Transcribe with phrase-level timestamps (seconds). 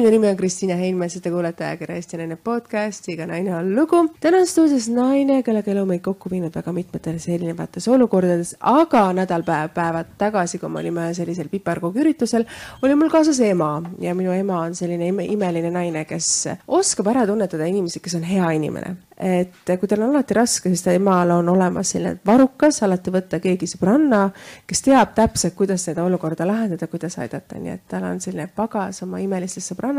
[0.00, 3.74] minu nimi on Kristiina Heinmets ja te kuulete ajakirja Eesti Naine podcasti Iga naine on
[3.76, 3.98] lugu.
[4.20, 9.44] täna on stuudios naine, kellega elu meid kokku viinud väga mitmetes erinevates olukordades, aga nädal
[9.44, 12.48] päev, päevad tagasi, kui me olime sellisel piparkoogüritusel,
[12.82, 13.74] oli mul kaasas ema.
[14.00, 16.48] Ja minu ema on selline ime, imeline naine, kes
[16.80, 18.96] oskab ära tunnetada inimesi, kes on hea inimene.
[19.20, 23.66] Et kui tal on alati raske, siis temal on olemas selline varukas, alati võtta keegi
[23.68, 24.22] sõbranna,
[24.66, 29.02] kes teab täpselt, kuidas seda olukorda lahendada, kuidas aidata, nii et tal on selline pagas
[29.04, 29.89] oma imelistest sõbrannadest,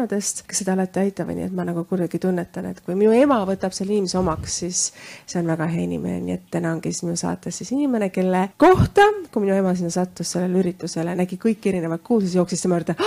[0.47, 3.75] kes seda alati aitavad, nii et ma nagu kuidagi tunnetan, et kui minu ema võtab
[3.75, 4.83] selle inimese omaks, siis
[5.25, 8.47] see on väga hea inimene, nii et täna ongi siis minu saates siis inimene, kelle
[8.61, 12.97] kohta, kui minu ema sinna sattus sellele üritusele, nägi kõiki erinevaid kuulsusi, jooksis tema juurde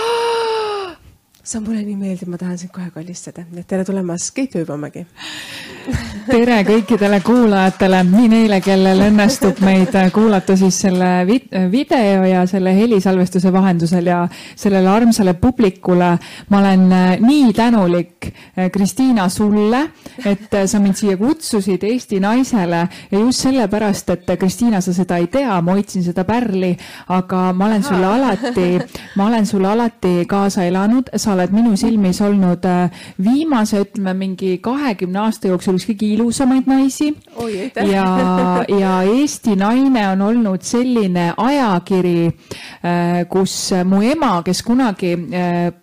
[1.45, 5.05] sa mulle nii meeldib, ma tahan sind kohe kallistada, nii et tere tulemast, Keit Ööbamägi
[6.25, 11.09] tere kõikidele kuulajatele, nii neile, kellel õnnestub meid kuulata siis selle
[11.71, 14.23] video ja selle helisalvestuse vahendusel ja
[14.57, 16.17] sellele armsale publikule.
[16.49, 18.25] ma olen äh, nii tänulik,
[18.57, 19.81] äh, Kristiina, sulle,
[20.25, 22.87] et äh, sa mind siia kutsusid Eesti naisele.
[23.11, 26.75] Ja just sellepärast, et Kristiina, sa seda ei tea, ma hoidsin seda pärli,
[27.07, 28.67] aga ma olen sulle alati,
[29.15, 32.65] ma olen sulle alati kaasa elanud, sa oled minu silmis olnud
[33.21, 37.11] viimase, ütleme mingi kahekümne aasta jooksul üks kõige ilusamaid naisi.
[37.91, 38.07] ja,
[38.71, 45.73] ja Eesti Naine on olnud selline ajakiri, äh, kus mu ema, kes kunagi äh,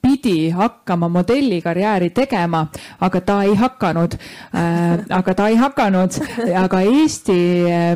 [0.00, 2.66] pidi hakkama modellikarjääri tegema,
[3.00, 6.16] aga ta ei hakanud äh,, aga ta ei hakanud,
[6.56, 7.38] aga Eesti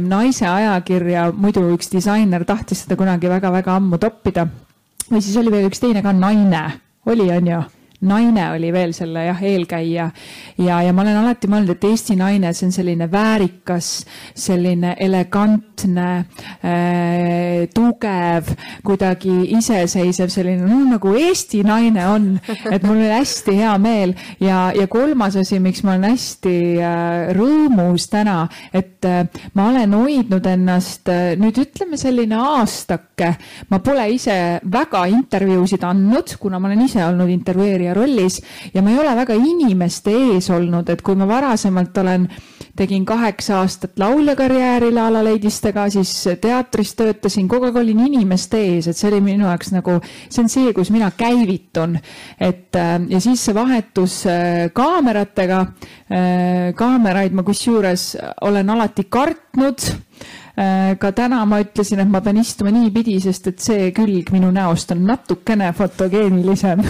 [0.04, 4.46] naise ajakirja, muidu üks disainer tahtis seda kunagi väga-väga ammu toppida.
[5.14, 6.64] Või siis oli veel üks teine ka, Naine,
[7.06, 7.62] oli, on ju
[8.06, 10.08] naine oli veel selle jah, eelkäija.
[10.58, 13.90] Ja, ja ma olen alati mõelnud, et Eesti naine, see on selline väärikas,
[14.38, 16.08] selline elegantne
[16.64, 18.52] äh,, tugev,
[18.86, 22.28] kuidagi iseseisev, selline no, nagu Eesti naine on,
[22.70, 24.14] et mul oli hästi hea meel.
[24.42, 28.44] Ja, ja kolmas asi, miks ma olen hästi äh, rõõmus täna,
[28.74, 33.34] et äh, ma olen hoidnud ennast äh, nüüd ütleme selline aastake,
[33.70, 34.36] ma pole ise
[34.72, 38.40] väga intervjuusid andnud, kuna ma olen ise olnud intervjueerija rollis
[38.74, 42.28] ja ma ei ole väga inimeste ees olnud, et kui ma varasemalt olen,
[42.76, 46.12] tegin kaheksa aastat lauljakarjääri La La Lady'stega, siis
[46.42, 50.50] teatris töötasin, kogu aeg olin inimeste ees, et see oli minu jaoks nagu, see on
[50.50, 51.98] see, kus mina käivitun.
[52.40, 59.90] et äh, ja siis see vahetus äh, kaameratega, äh, kaameraid ma kusjuures olen alati kartnud
[60.54, 64.92] ka täna ma ütlesin, et ma pean istuma niipidi, sest et see külg minu näost
[64.94, 66.82] on natukene fotogeenilisem.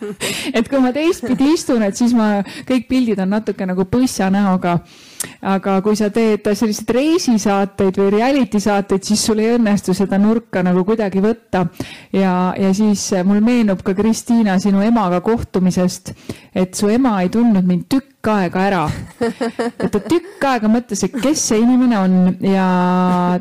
[0.56, 4.78] Et kui ma teistpidi istun, et siis ma, kõik pildid on natuke nagu põssa näoga
[5.40, 10.64] aga kui sa teed selliseid reisisaateid või reality saateid, siis sul ei õnnestu seda nurka
[10.66, 11.66] nagu kuidagi võtta.
[12.12, 16.14] ja, ja siis mul meenub ka Kristiina sinu emaga kohtumisest,
[16.54, 18.82] et su ema ei tundnud mind tükk aega ära.
[19.20, 22.66] et ta tükk aega mõtles, et kes see inimene on ja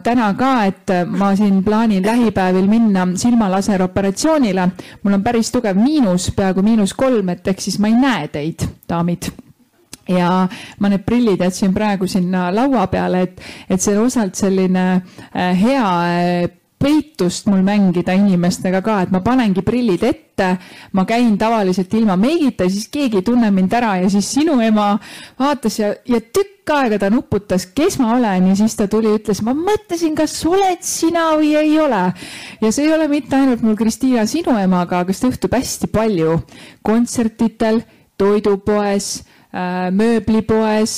[0.03, 4.69] täna ka, et ma siin plaanin lähipäevil minna silmalaseroperatsioonile.
[5.03, 8.67] mul on päris tugev miinus, peaaegu miinus kolm, et ehk siis ma ei näe teid,
[8.89, 9.31] daamid
[10.09, 10.47] ja
[10.79, 15.89] ma need prillid jätsin praegu sinna laua peale, et, et see osalt selline äh, hea
[16.09, 20.47] äh, peitust mul mängida inimestega ka, et ma panengi prillid ette,
[20.95, 24.93] ma käin tavaliselt ilma meigita, siis keegi ei tunne mind ära ja siis sinu ema
[25.39, 29.41] vaatas ja, ja tükk aega ta nuputas, kes ma olen ja siis ta tuli, ütles,
[29.43, 32.03] ma mõtlesin, kas oled sina või ei ole.
[32.61, 36.37] ja see ei ole mitte ainult mul, Kristiina, sinu emaga, aga seda juhtub hästi palju
[36.85, 37.83] kontsertidel,
[38.19, 39.17] toidupoes
[39.51, 40.95] mööblipoes,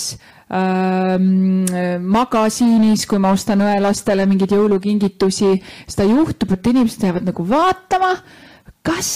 [0.52, 1.66] ähm,
[2.04, 5.56] magasiinis, kui ma ostan õelastele mingeid jõulukingitusi,
[5.88, 8.16] seda juhtub, et inimesed jäävad nagu vaatama,
[8.82, 9.12] kas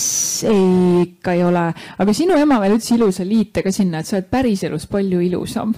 [0.47, 4.19] ei, ikka ei ole, aga sinu ema veel ütles ilusa liite ka sinna, et sa
[4.19, 5.73] oled päriselus palju ilusam.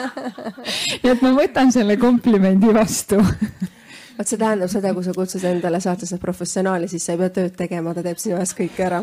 [1.02, 3.18] Nii et ma võtan selle komplimendi vastu.
[4.20, 7.56] Vot see tähendab seda, kui sa kutsud endale saatesse professionaali, siis sa ei pea tööd
[7.56, 9.00] tegema, ta teeb sinu eest kõike ära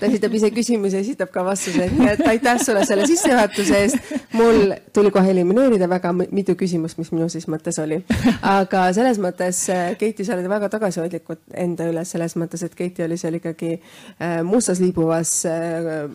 [0.00, 4.12] ta esitab ise küsimusi, esitab ka vastuseid, nii et aitäh sulle selle sissejuhatuse eest.
[4.38, 8.02] mul tuli kohe elimineerida väga mitu küsimust, mis minu siis mõttes oli.
[8.42, 13.04] aga selles mõttes, äh, Keiti, sa oled väga tagasihoidlik enda üle selles mõttes, et Keiti
[13.06, 16.06] oli seal ikkagi äh, mustas liibuvas äh,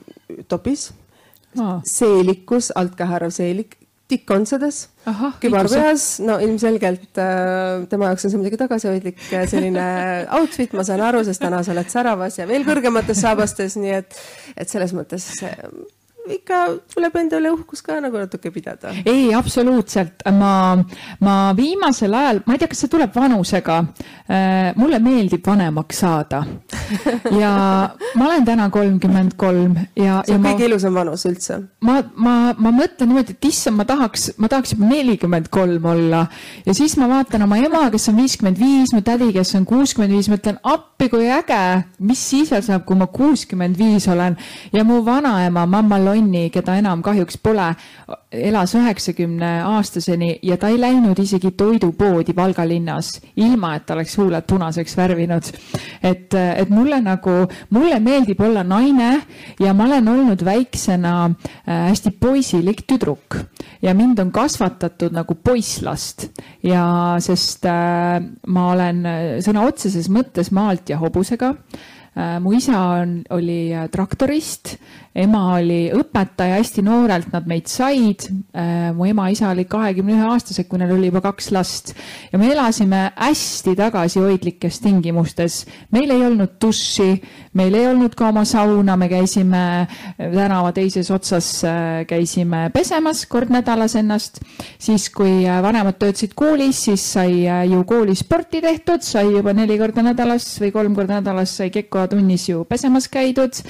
[0.47, 0.91] topis
[1.87, 4.81] seelikus, alt ka haarav seelik tikkontsades,
[5.41, 9.87] kübar peas, no ilmselgelt äh, tema jaoks on see muidugi tagasihoidlik äh, selline
[10.39, 14.19] outfit, ma saan aru, sest täna sa oled säravas ja veel kõrgemates saabastes, nii et,
[14.55, 15.67] et selles mõttes äh,
[16.35, 16.61] ikka
[16.93, 18.93] tuleb endale uhkus ka nagu natuke pidada.
[19.05, 20.77] ei, absoluutselt, ma,
[21.23, 23.79] ma viimasel ajal, ma ei tea, kas see tuleb vanusega.
[24.27, 26.41] Äh, mulle meeldib vanemaks saada
[27.41, 27.51] ja
[28.15, 30.17] ma olen täna kolmkümmend kolm ja.
[30.27, 31.61] see on kõige ma, ilusam vanus üldse.
[31.87, 36.25] ma, ma, ma mõtlen niimoodi, et issand, ma tahaks, ma tahaks juba nelikümmend kolm olla
[36.65, 40.15] ja siis ma vaatan oma ema, kes on viiskümmend viis, mu tädi, kes on kuuskümmend
[40.15, 41.61] viis, mõtlen appi, kui äge,
[42.03, 44.37] mis siis saab, kui ma kuuskümmend viis olen
[44.73, 47.67] ja mu vanaema, mamma Lonni, keda enam kahjuks pole,
[48.33, 54.47] elas üheksakümne aastaseni ja ta ei läinud isegi toidupoodi Valga linnas, ilma et oleks huuled
[54.49, 55.51] punaseks värvinud.
[56.03, 57.35] et, et mulle nagu,
[57.69, 59.21] mulle meeldib olla naine
[59.59, 63.37] ja ma olen olnud väiksena äh, hästi poisilik tüdruk.
[63.81, 66.31] Ja mind on kasvatatud nagu poisslast
[66.63, 68.17] ja sest äh,
[68.47, 71.53] ma olen äh, sõna otseses mõttes maalt ja hobusega
[72.41, 74.77] mu isa on, oli äh, traktorist
[75.17, 78.27] ema oli õpetaja, hästi noorelt nad meid said.
[78.53, 81.93] Äh, mu ema-isa olid kahekümne ühe aastased, kui neil oli juba kaks last
[82.31, 85.63] ja me elasime hästi tagasihoidlikes tingimustes.
[85.91, 87.09] meil ei olnud duši,
[87.57, 89.63] meil ei olnud ka oma sauna, me käisime
[90.17, 94.41] tänava teises otsas, äh, käisime pesemas kord nädalas ennast.
[94.77, 99.79] siis, kui äh, vanemad töötasid koolis, siis sai ju koolis sporti tehtud, sai juba neli
[99.79, 103.61] korda nädalas või kolm korda nädalas sai Kekkoa tunnis ju pesemas käidud.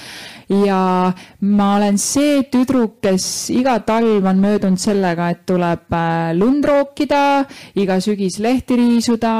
[0.48, 1.12] Ja
[1.44, 7.44] ma olen see tüdruk, kes iga talv on möödunud sellega, et tuleb äh, lund rookida,
[7.76, 9.34] iga sügis lehti riisuda,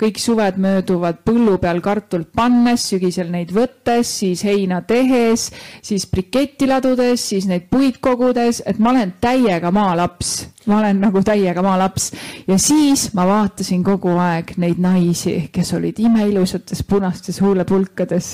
[0.00, 5.50] kõik suved mööduvad põllu peal kartulit pannes, sügisel neid võttes, siis heina tehes,
[5.84, 10.34] siis briketti ladudes, siis neid puid kogudes, et ma olen täiega maalaps.
[10.64, 12.06] Ma olen nagu täiega maalaps.
[12.48, 18.33] Ja siis ma vaatasin kogu aeg neid naisi, kes olid imeilusates punastes huulepulkades.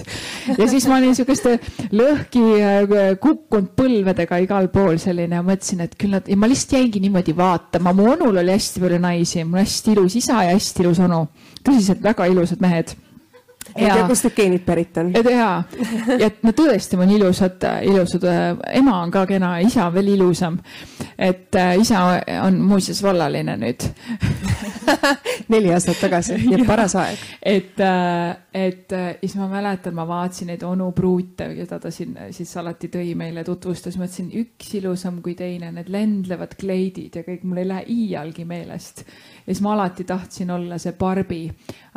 [0.58, 1.56] Ja siis ma olin sihukeste
[1.96, 6.78] lõhki äh, kukkunud põlvedega igal pool selline ja mõtlesin, et küll nad ja ma lihtsalt
[6.78, 10.84] jäingi niimoodi vaatama, mu onul oli hästi palju naisi, mul hästi ilus isa ja hästi
[10.86, 11.24] ilus onu,
[11.66, 12.96] tõsiselt väga ilusad mehed
[13.76, 15.12] ei tea, kust need geenid pärit on.
[15.14, 15.50] ja,
[16.18, 18.26] ja et no tõesti on ilusad, ilusad,
[18.80, 20.58] ema on ka kena, isa on veel ilusam.
[21.18, 22.02] et äh, isa
[22.42, 23.86] on muuseas vallaline nüüd.
[25.52, 27.24] Neli aastat tagasi, nii et paras aeg.
[27.42, 32.16] et, äh, et äh, siis ma mäletan, ma vaatasin neid onu pruute, keda ta siin
[32.34, 37.44] siis alati tõi meile, tutvustas, mõtlesin üks ilusam kui teine, need lendlevad kleidid ja kõik,
[37.46, 39.04] mul ei lähe iialgi meelest
[39.50, 41.40] siis ma alati tahtsin olla see Barbi,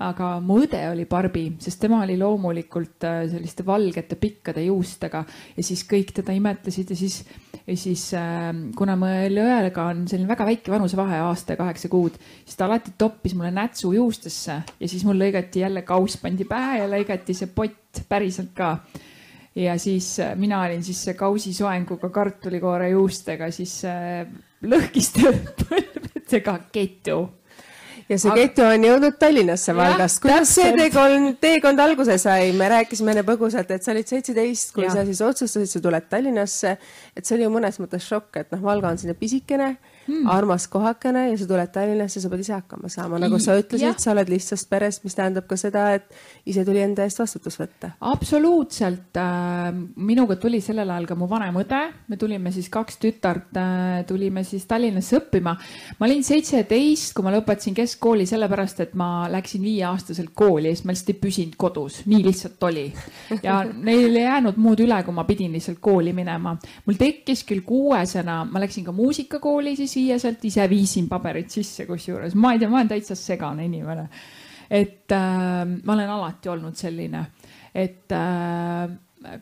[0.01, 5.23] aga mu õde oli Barbi, sest tema oli loomulikult äh, selliste valgete pikkade juustega
[5.57, 7.19] ja siis kõik teda imetlesid ja siis,
[7.67, 12.17] ja siis äh, kuna meil õega on selline väga väike vanusevahe, aasta ja kaheksa kuud,
[12.41, 16.81] siis ta alati toppis mulle nätsu juustesse ja siis mul lõigati jälle kauss pandi pähe
[16.81, 18.77] ja lõigati see pott päriselt ka.
[19.53, 24.25] Ja siis äh, mina olin siis see kausisoenguga kartulikoore juustega siis äh,
[24.65, 25.29] lõhkiste
[25.61, 27.19] põlvedega ketu
[28.13, 28.42] ja see Aga...
[28.42, 30.21] geto on jõudnud Tallinnasse Valgast.
[30.24, 32.51] kuidas see teekond, teekond alguse sai?
[32.57, 34.94] me rääkisime enne põgusalt, et sa olid seitseteist, kui ja.
[34.94, 36.77] sa siis otsustasid, sa tuled Tallinnasse.
[37.15, 39.74] et see oli ju mõnes mõttes šokk, et noh, Valga on selline pisikene
[40.07, 40.27] hmm.
[40.30, 44.13] armas kohakene ja sa tuled Tallinnasse, sa pead ise hakkama saama, nagu sa ütlesid, sa
[44.13, 46.07] oled lihtsast perest, mis tähendab ka seda, et
[46.50, 47.94] ise tuli enda eest vastutus võtta.
[48.13, 49.71] absoluutselt äh,.
[49.95, 54.45] minuga tuli sellel ajal ka mu vanem õde, me tulime siis kaks tütart äh,, tulime
[54.48, 55.56] siis Tallinnasse õppima.
[56.00, 60.94] ma olin seitseteist, kui ma lõpetasin keskkooli, sellepärast et ma läksin viieaastaselt kooli, sest ma
[60.94, 62.86] lihtsalt ei püsinud kodus, nii lihtsalt oli.
[63.43, 66.55] ja neil ei jäänud muud üle, kui ma pidin lihtsalt kooli minema.
[66.86, 71.88] mul tekkis küll kuuesena, ma läksin ka muusikakooli siis siia sealt, ise viisin paberid sisse,
[71.89, 74.10] kusjuures ma ei tea, ma olen täitsa segane inimene.
[74.69, 77.25] et äh, ma olen alati olnud selline,
[77.75, 78.88] et äh,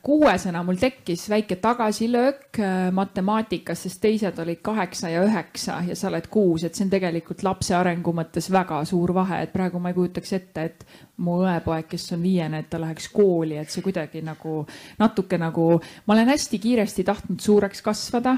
[0.04, 6.10] kuuesena mul tekkis väike tagasilöök äh, matemaatikas, sest teised olid kaheksa ja üheksa ja sa
[6.12, 9.92] oled kuus, et see on tegelikult lapse arengu mõttes väga suur vahe, et praegu ma
[9.92, 10.86] ei kujutaks ette, et
[11.22, 14.62] mu õepoeg, kes on viiene, et ta läheks kooli, et see kuidagi nagu
[15.02, 15.68] natuke nagu,
[16.06, 18.38] ma olen hästi kiiresti tahtnud suureks kasvada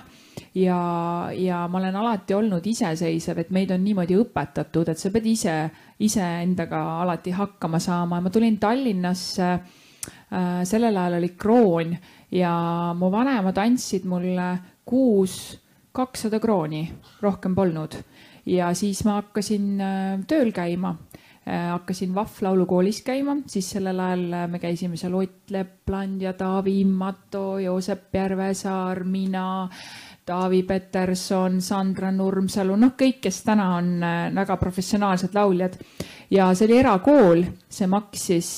[0.56, 0.80] ja,
[1.36, 5.58] ja ma olen alati olnud iseseisev, et meid on niimoodi õpetatud, et sa pead ise,
[6.04, 8.20] iseendaga alati hakkama saama.
[8.20, 9.58] Ja ma tulin Tallinnasse
[10.66, 11.92] sellel ajal oli kroon
[12.34, 12.54] ja
[12.98, 14.48] mu vanemad andsid mulle
[14.86, 15.36] kuus
[15.94, 16.84] kakssada krooni,
[17.22, 17.96] rohkem polnud.
[18.46, 20.96] ja siis ma hakkasin äh, tööl käima.
[21.44, 26.80] Äh, hakkasin Vahv laulukoolis käima, siis sellel ajal me käisime seal Ott Lepland ja Taavi
[26.82, 29.70] Immato, Joosep Järvesaar, mina,
[30.26, 34.00] Taavi Peterson, Sandra Nurmsalu, noh, kõik, kes täna on
[34.36, 35.76] väga professionaalsed lauljad.
[36.32, 38.50] Ja see oli erakool, see maksis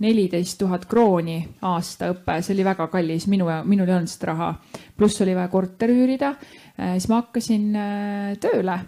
[0.00, 4.54] neliteist tuhat krooni aasta õpe, see oli väga kallis, minu, minul ei olnud seda raha.
[4.96, 6.34] pluss oli vaja korter üürida,
[6.76, 7.68] siis ma hakkasin
[8.42, 8.80] tööle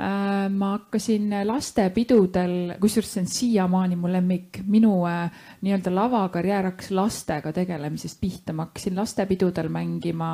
[0.00, 5.26] Äh, ma hakkasin lastepidudel, kusjuures see on siiamaani mu lemmik, minu äh,
[5.66, 10.30] nii-öelda lavakarjäär hakkas lastega tegelemisest pihta, ma hakkasin lastepidudel mängima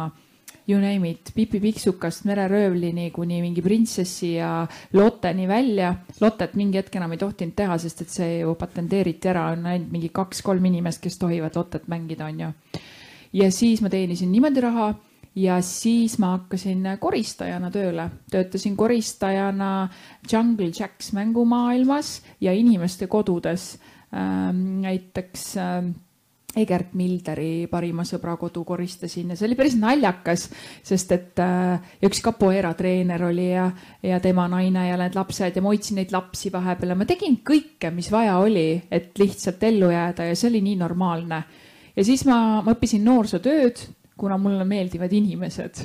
[0.66, 5.94] you name it, Pipi Piksukast mereröövlini kuni mingi printsessi ja Lotteni välja.
[6.20, 9.92] Lottet mingi hetk enam ei tohtinud teha, sest et see ju patenteeriti ära, on ainult
[9.94, 12.52] mingi kaks-kolm inimest, kes tohivad Lottet mängida, on ju.
[13.32, 14.94] ja siis ma teenisin niimoodi raha
[15.37, 19.88] ja siis ma hakkasin koristajana tööle, töötasin koristajana
[20.32, 23.76] Jungle Jacks mängumaailmas ja inimeste kodudes
[24.14, 24.80] ähm,.
[24.80, 25.85] näiteks äh,
[26.56, 30.46] Egert Milderi parima sõbra kodu koristasin ja see oli päris naljakas,
[30.86, 33.68] sest et äh, üks capoeira treener oli ja,
[34.02, 37.40] ja tema naine ja need lapsed ja ma hoidsin neid lapsi vahepeal ja ma tegin
[37.46, 41.44] kõike, mis vaja oli, et lihtsalt ellu jääda ja see oli nii normaalne.
[41.96, 43.86] ja siis ma, ma õppisin noorsootööd
[44.16, 45.82] kuna mulle meeldivad inimesed,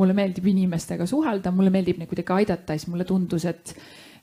[0.00, 3.74] mulle meeldib inimestega suhelda, mulle meeldib neid kuidagi aidata, siis mulle tundus, et,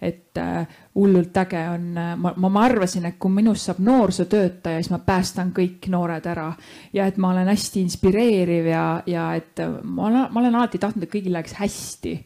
[0.02, 4.82] et äh, hullult äge on, äh, ma, ma, ma arvasin, et kui minust saab noorsootöötaja,
[4.82, 6.52] siis ma päästan kõik noored ära.
[6.94, 11.08] Ja et ma olen hästi inspireeriv ja, ja et ma olen, ma olen alati tahtnud,
[11.08, 12.18] et kõigil läheks hästi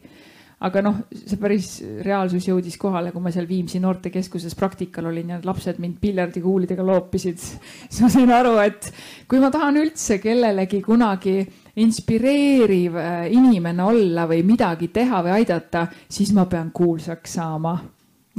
[0.60, 1.68] aga noh, see päris
[2.04, 7.38] reaalsus jõudis kohale, kui ma seal Viimsi noortekeskuses praktikal olin ja lapsed mind piljardikuulidega loopisid.
[7.40, 8.90] siis ma sain aru, et
[9.28, 11.38] kui ma tahan üldse kellelegi kunagi
[11.80, 17.78] inspireeriv äh, inimene olla või midagi teha või aidata, siis ma pean kuulsaks saama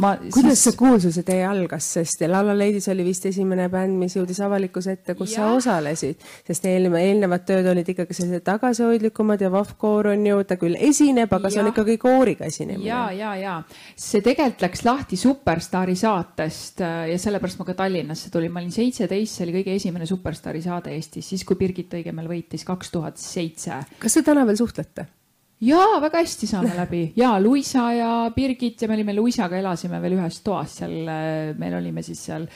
[0.02, 0.64] ma, kuidas siis...
[0.66, 5.16] see kuulsuse tee algas, sest Lala Ladies oli vist esimene bänd, mis jõudis avalikkuse ette,
[5.20, 5.44] kus ja.
[5.44, 10.58] sa osalesid, sest eelnev, eelnevad tööd olid ikkagi sellised tagasihoidlikumad ja Vahvkoor on ju, ta
[10.62, 11.56] küll esineb, aga ja.
[11.56, 12.88] see on ikkagi kooriga esinemine.
[12.88, 13.56] ja, ja, ja
[13.96, 18.74] see tegelikult läks lahti Superstaari saatest äh, ja sellepärast ma ka Tallinnasse tulin, ma olin
[18.74, 23.22] seitseteist, see oli kõige esimene Superstaari saade Eestis, siis kui Birgit Õigemäel võitis kaks tuhat
[23.22, 23.84] seitse.
[24.02, 25.08] kas te täna veel suhtlete?
[25.62, 30.18] Jaa, väga hästi saame läbi ja Luisa ja Birgit ja me olime Luisaga elasime veel
[30.18, 32.48] ühes toas seal, äh, meil olime siis seal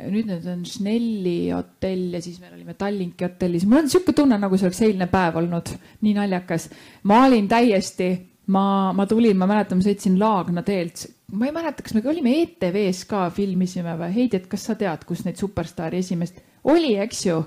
[0.00, 3.66] nüüd need on Schnelli hotell ja siis meil olime Tallinki hotellis.
[3.68, 6.68] mul on niisugune tunne, nagu see oleks eilne päev olnud, nii naljakas.
[7.08, 8.08] ma olin täiesti,
[8.54, 8.64] ma,
[8.96, 11.04] ma tulin, ma mäletan, ma sõitsin Laagna teelt.
[11.32, 14.14] ma ei mäleta, kas me olime ETV-s ka filmisime või?
[14.16, 17.42] Heidi, et kas sa tead, kus neid superstaari esimest oli, eks ju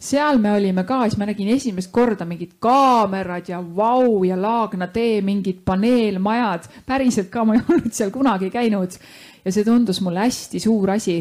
[0.00, 4.88] seal me olime ka, siis ma nägin esimest korda mingid kaamerad ja vau ja Laagna
[4.88, 6.70] tee, mingid paneelmajad.
[6.86, 8.96] päriselt ka, ma ei olnud seal kunagi käinud.
[9.44, 11.20] ja see tundus mulle hästi suur asi.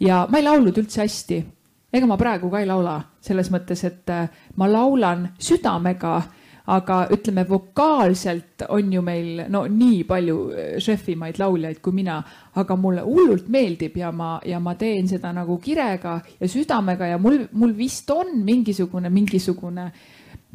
[0.00, 1.44] ja ma ei laulnud üldse hästi.
[1.92, 6.22] ega ma praegu ka ei laula, selles mõttes, et äh, ma laulan südamega
[6.68, 12.18] aga ütleme, vokaalselt on ju meil no nii palju äh, šefimaid lauljaid kui mina,
[12.60, 17.18] aga mulle hullult meeldib ja ma, ja ma teen seda nagu kirega ja südamega ja
[17.22, 19.88] mul, mul vist on mingisugune, mingisugune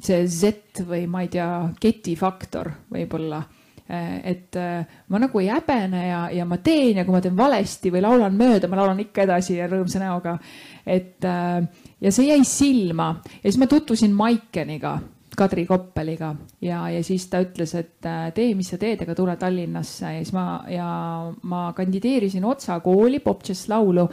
[0.04, 1.50] see Z või ma ei tea,
[1.82, 3.42] ketifaktor võib-olla.
[3.90, 7.38] Äh, et äh, ma nagu ei häbene ja, ja ma teen ja kui ma teen
[7.38, 10.38] valesti või laulan mööda, ma laulan ikka edasi ja rõõmsa näoga.
[10.86, 13.16] et ja see jäi silma.
[13.42, 14.98] Ja siis ma tutvusin Maikeniga
[15.38, 16.34] Kadri Koppeliga.
[16.62, 20.12] Ja, ja siis ta ütles, et äh, tee, mis sa teed, aga tule Tallinnasse.
[20.16, 20.88] Ja siis ma ja
[21.50, 24.08] ma kandideerisin Otsa kooli Popjazz laulu.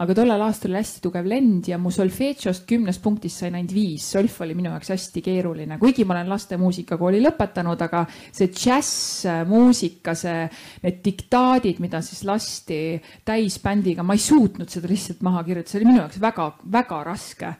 [0.00, 4.06] aga tollel aastal oli hästi tugev lend ja mu solfedžost kümnest punktist sain ainult viis,
[4.14, 10.14] solf oli minu jaoks hästi keeruline, kuigi ma olen laste muusikakooli lõpetanud, aga see džässmuusika,
[10.16, 10.46] see,
[10.86, 12.80] need diktaadid, mida siis lasti
[13.28, 17.52] täisbändiga, ma ei suutnud seda lihtsalt maha kirjutada, see oli minu jaoks väga-väga raske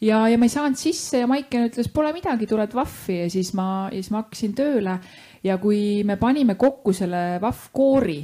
[0.00, 3.52] ja, ja ma ei saanud sisse ja Maiken ütles, pole midagi, tuled VAF-i ja siis
[3.58, 4.98] ma, ja siis ma hakkasin tööle.
[5.44, 8.20] ja kui me panime kokku selle VAF koori,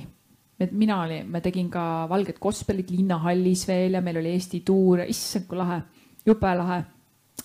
[0.60, 5.04] et mina olin, ma tegin ka valget gospelit linnahallis veel ja meil oli Eesti tuur,
[5.08, 5.80] issand kui lahe,
[6.26, 6.82] jube lahe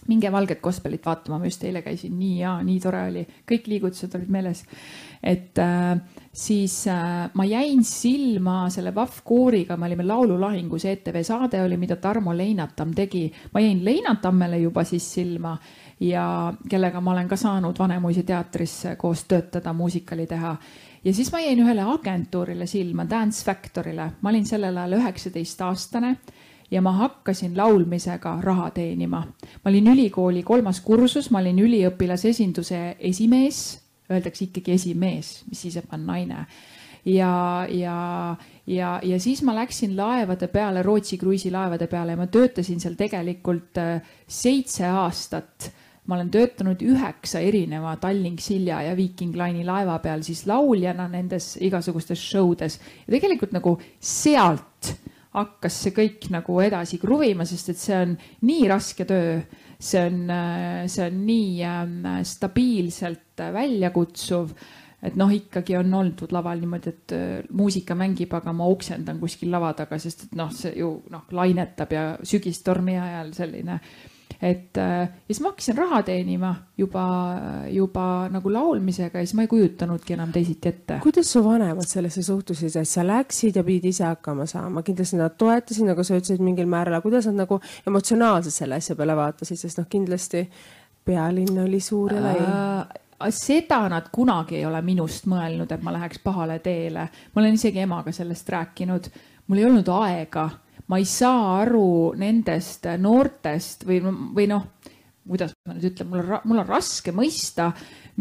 [0.07, 4.15] minge Valget Gospelit vaatama, ma just eile käisin, nii hea, nii tore oli, kõik liigutused
[4.17, 4.63] olid meeles.
[5.23, 5.99] et äh,
[6.33, 11.95] siis äh, ma jäin silma selle Vahv kooriga, me olime Laululahingus, ETV saade oli, mida
[11.95, 13.31] Tarmo Leinatamm tegi.
[13.53, 15.57] ma jäin Leinatammele juba siis silma
[15.99, 20.55] ja kellega ma olen ka saanud Vanemuise teatris koos töötada, muusikali teha
[21.03, 26.15] ja siis ma jäin ühele agentuurile silma, Dance Factory'le, ma olin sellel ajal üheksateistaastane
[26.71, 29.23] ja ma hakkasin laulmisega raha teenima.
[29.63, 35.89] ma olin ülikooli kolmas kursus, ma olin üliõpilasesinduse esimees, öeldakse ikkagi esimees, mis siis, et
[35.91, 36.45] ma olen naine.
[37.05, 38.37] Ja, ja,
[38.67, 43.77] ja, ja siis ma läksin laevade peale, Rootsi kruiisilaevade peale ja ma töötasin seal tegelikult
[43.81, 45.71] äh, seitse aastat.
[46.05, 51.55] Ma olen töötanud üheksa erineva Tallink Silja ja Viking Line'i laeva peal siis lauljana nendes
[51.61, 54.89] igasugustes show des ja tegelikult nagu sealt
[55.31, 59.39] hakkas see kõik nagu edasi kruvima, sest et see on nii raske töö,
[59.79, 60.21] see on,
[60.91, 64.55] see on nii äh, stabiilselt väljakutsuv
[65.01, 69.51] et noh, ikkagi on oldud laval niimoodi, et äh, muusika mängib, aga ma oksendan kuskil
[69.53, 73.79] lava taga, sest et noh, see ju noh, lainetab ja sügistormi ajal selline.
[74.41, 77.03] Et äh, ja siis ma hakkasin raha teenima juba,
[77.69, 80.97] juba nagu laulmisega ja siis ma ei kujutanudki enam teisiti ette.
[81.03, 85.37] kuidas su vanemad sellesse suhtusid, et sa läksid ja pidid ise hakkama saama, kindlasti nad
[85.37, 89.61] toetasid, nagu sa ütlesid mingil määral, aga kuidas nad nagu emotsionaalselt selle asja peale vaatasid,
[89.61, 90.47] sest noh, kindlasti
[91.05, 95.93] pealinn oli suur ja lai äh, seda nad kunagi ei ole minust mõelnud, et ma
[95.93, 97.07] läheks pahale teele.
[97.33, 99.09] ma olen isegi emaga sellest rääkinud.
[99.47, 100.49] mul ei olnud aega,
[100.91, 104.01] ma ei saa aru nendest noortest või,
[104.35, 104.67] või noh,
[105.27, 107.69] kuidas ma nüüd ütlen, mul on, mul on raske mõista,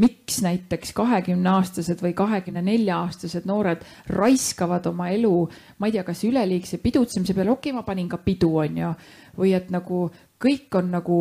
[0.00, 3.82] miks näiteks kahekümneaastased või kahekümne nelja aastased noored
[4.14, 5.34] raiskavad oma elu,
[5.80, 8.92] ma ei tea, kas üleliigse pidutsemise peale, okei okay,, ma panin ka pidu, onju,
[9.40, 10.06] või et nagu
[10.40, 11.18] kõik on nagu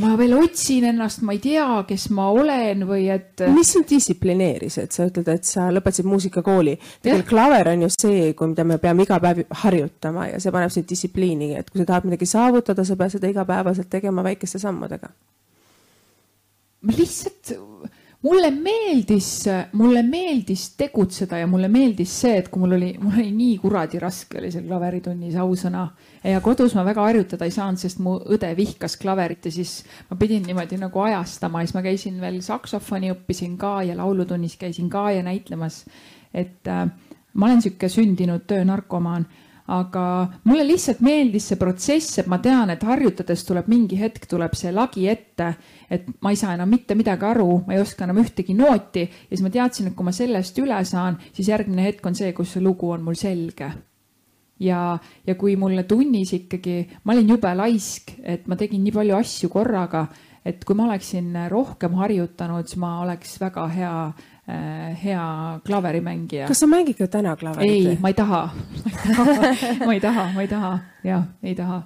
[0.00, 3.44] ma veel otsin ennast, ma ei tea, kes ma olen või et.
[3.52, 6.76] mis sind distsiplineeris, et sa ütled, et sa lõpetasid muusikakooli.
[7.02, 10.88] tegelikult klaver on ju see, mida me peame iga päev harjutama ja see paneb sind
[10.88, 15.12] distsipliini, et kui sa tahad midagi saavutada, sa pead seda igapäevaselt tegema väikeste sammudega.
[16.82, 17.52] ma lihtsalt
[18.22, 23.30] mulle meeldis, mulle meeldis tegutseda ja mulle meeldis see, et kui mul oli, mul oli
[23.34, 25.88] nii kuradi raske oli seal klaveritunnis, ausõna.
[26.24, 30.16] Ja kodus ma väga harjutada ei saanud, sest mu õde vihkas klaverit ja siis ma
[30.20, 31.62] pidin niimoodi nagu ajastama.
[31.62, 35.84] Ja siis ma käisin veel saksofoni õppisin ka ja laulutunnis käisin ka ja näitlemas.
[36.34, 36.88] et äh,
[37.34, 39.26] ma olen sihuke sündinud töönarkomaan
[39.72, 40.04] aga
[40.44, 44.72] mulle lihtsalt meeldis see protsess, et ma tean, et harjutades tuleb mingi hetk, tuleb see
[44.74, 45.52] lagi ette,
[45.90, 49.06] et ma ei saa enam mitte midagi aru, ma ei oska enam ühtegi nooti.
[49.06, 52.34] Ja siis ma teadsin, et kui ma sellest üle saan, siis järgmine hetk on see,
[52.36, 53.70] kus see lugu on mul selge
[54.62, 54.82] ja,
[55.26, 59.50] ja kui mulle tunnis ikkagi, ma olin jube laisk, et ma tegin nii palju asju
[59.52, 60.06] korraga,
[60.46, 63.96] et kui ma oleksin rohkem harjutanud, siis ma oleks väga hea
[64.48, 66.48] Äh, hea klaverimängija.
[66.48, 67.70] kas sa mängid ka täna klaverit?
[67.70, 68.50] ei, ma ei taha
[69.86, 70.70] ma ei taha, ma ei taha,
[71.06, 71.76] jah, ei taha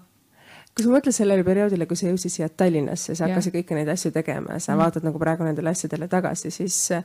[0.72, 4.08] kui sa mõtled sellele perioodile, kui sa jõudsid siia Tallinnasse, sa hakkasid kõiki neid asju
[4.14, 4.80] tegema ja sa mm.
[4.80, 7.04] vaatad nagu praegu nendele asjadele tagasi, siis äh,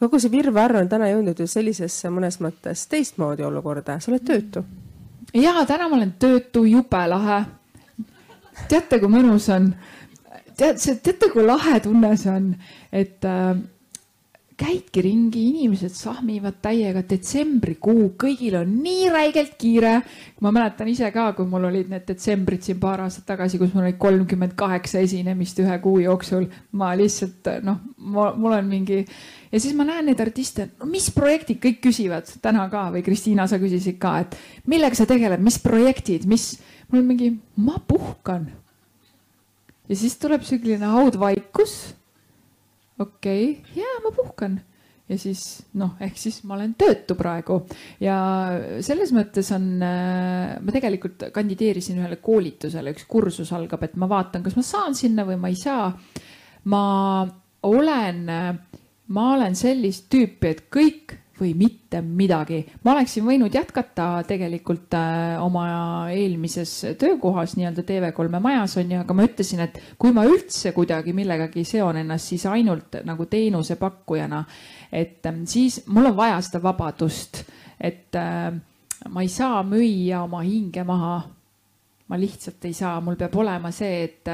[0.00, 4.64] kogu see virvarr on täna jõudnud ju sellisesse mõnes mõttes teistmoodi olukorda, sa oled töötu.
[5.34, 7.44] Ja täna ma olen töötu, jube lahe.
[8.68, 9.74] teate, kui mõnus on?
[10.56, 12.52] tead, teate, kui lahe tunne see on,
[12.92, 13.56] et äh,
[14.56, 20.00] käidki ringi, inimesed sahmivad täiega, detsembrikuu, kõigil on nii räigelt kiire.
[20.40, 23.84] ma mäletan ise ka, kui mul olid need detsembrid siin paar aastat tagasi, kus mul
[23.84, 26.46] oli kolmkümmend kaheksa esinemist ühe kuu jooksul.
[26.72, 29.04] ma lihtsalt noh, mul on mingi
[29.52, 33.48] ja siis ma näen neid artiste, no mis projektid kõik küsivad täna ka või Kristiina,
[33.50, 34.36] sa küsisid ka, et
[34.70, 36.54] millega sa tegeled, mis projektid, mis,
[36.90, 37.32] mul on mingi,
[37.62, 38.48] ma puhkan.
[39.88, 41.76] ja siis tuleb selline haudvaikus
[42.98, 44.58] okei okay., jaa, ma puhkan
[45.06, 45.42] ja siis
[45.78, 47.60] noh, ehk siis ma olen töötu praegu
[48.02, 48.16] ja
[48.84, 54.42] selles mõttes on, äh, ma tegelikult kandideerisin ühele koolitusele, üks kursus algab, et ma vaatan,
[54.42, 55.92] kas ma saan sinna või ma ei saa.
[56.66, 56.82] ma
[57.62, 58.24] olen,
[59.08, 62.64] ma olen sellist tüüpi, et kõik või mitte midagi.
[62.84, 65.66] ma oleksin võinud jätkata tegelikult äh, oma
[66.12, 71.12] eelmises töökohas nii-öelda TV3 majas on ju, aga ma ütlesin, et kui ma üldse kuidagi
[71.12, 74.44] millegagi seon ennast, siis ainult nagu teenusepakkujana.
[74.92, 77.44] et ähm, siis mul on vaja seda vabadust,
[77.80, 78.52] et äh,
[79.10, 81.35] ma ei saa müüa oma hinge maha
[82.08, 84.28] ma lihtsalt ei saa, mul peab olema see, et,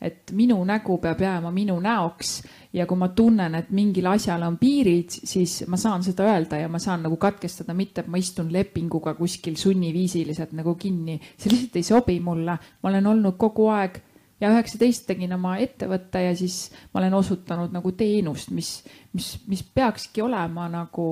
[0.00, 2.36] et minu nägu peab jääma minu näoks
[2.76, 6.68] ja kui ma tunnen, et mingil asjal on piirid, siis ma saan seda öelda ja
[6.70, 11.18] ma saan nagu katkestada, mitte et ma istun lepinguga kuskil sunniviisiliselt nagu kinni.
[11.38, 13.98] see lihtsalt ei sobi mulle, ma olen olnud kogu aeg
[14.40, 18.84] ja üheksateist tegin oma ettevõtte ja siis ma olen osutanud nagu teenust, mis,
[19.16, 21.08] mis, mis peakski olema nagu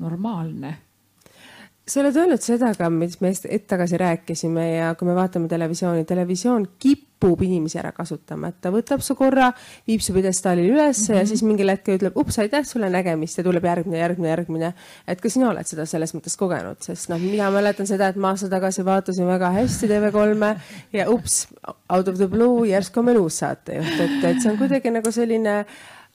[0.00, 0.74] normaalne
[1.84, 6.06] sa oled öelnud seda ka, mis me hetk tagasi rääkisime ja kui me vaatame televisiooni,
[6.08, 9.50] televisioon kipub inimesi ära kasutama, et ta võtab su korra,
[9.88, 11.18] viib su pjedestaalile ülesse mm -hmm.
[11.18, 11.28] ja mhm.
[11.28, 14.72] siis mingil hetkel ütleb, ups, aitäh sulle, nägemist ja tuleb järgmine, järgmine, järgmine.
[15.08, 18.30] et ka sina oled seda selles mõttes kogenud, sest noh, mina mäletan seda, et ma
[18.30, 20.56] aasta tagasi vaatasin väga hästi TV3-e
[20.92, 21.48] ja ups,
[21.88, 25.12] out of the blue järsku on meil uus saatejuht, et, et see on kuidagi nagu
[25.12, 25.66] selline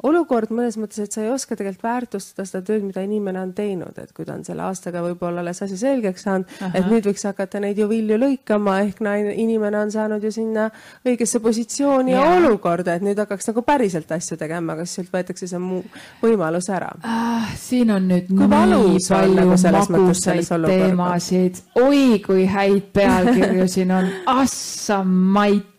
[0.08, 3.98] olukord mõnes mõttes, et sa ei oska tegelikult väärtustada seda tööd, mida inimene on teinud,
[4.00, 7.60] et kui ta on selle aastaga võib-olla alles asja selgeks saanud, et nüüd võiks hakata
[7.64, 10.70] neid ju vilju lõikama, ehk naine, inimene on saanud ju sinna
[11.08, 15.50] õigesse positsiooni ja, ja olukorda, et nüüd hakkaks nagu päriselt asju tegema, kas sult võetakse
[15.52, 15.84] see muu
[16.24, 16.94] võimalus ära?
[17.04, 17.50] Ah,?
[17.60, 19.58] siin on nüüd kui nii palju nagu
[19.96, 24.14] magusaid teemasid, oi kui häid pealkirju siin on,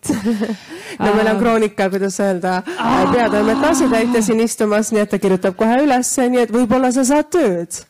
[0.10, 2.62] assamait no meil on kroonika, kuidas öelda,
[3.12, 7.30] peatoimetaja asetäitja siin istumas, nii et ta kirjutab kohe ülesse, nii et võib-olla sa saad
[7.32, 7.80] tööd.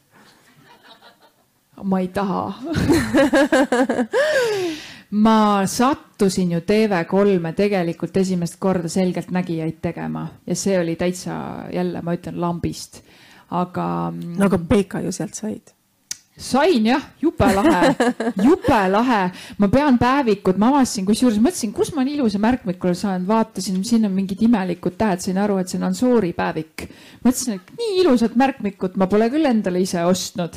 [1.82, 2.42] ma ei taha
[5.24, 11.34] ma sattusin ju TV3-e tegelikult esimest korda selgeltnägijaid tegema ja see oli täitsa
[11.72, 13.02] jälle, ma ütlen, lambist,
[13.50, 14.12] aga.
[14.12, 15.79] no aga Peika ju sealt said
[16.40, 17.92] sain jah, jube lahe,
[18.46, 19.20] jube lahe.
[19.60, 24.08] ma pean päevikut, ma avastasin, kusjuures mõtlesin, kus ma nii ilusa märkmikule saan, vaatasin, siin
[24.08, 26.86] on mingid imelikud tähed, sain aru, et see on Ansoori päevik.
[27.26, 30.56] mõtlesin, et nii ilusat märkmikut ma pole küll endale ise ostnud.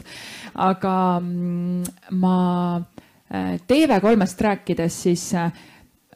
[0.54, 1.84] aga mm,
[2.24, 2.40] ma
[2.80, 5.52] äh, TV3-st rääkides, siis äh,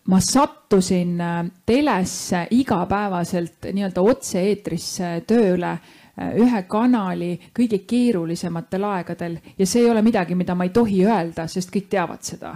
[0.08, 5.75] ma sattusin äh, telesse igapäevaselt nii-öelda otse-eetrisse tööle
[6.17, 11.45] ühe kanali kõige keerulisematel aegadel ja see ei ole midagi, mida ma ei tohi öelda,
[11.47, 12.56] sest kõik teavad seda.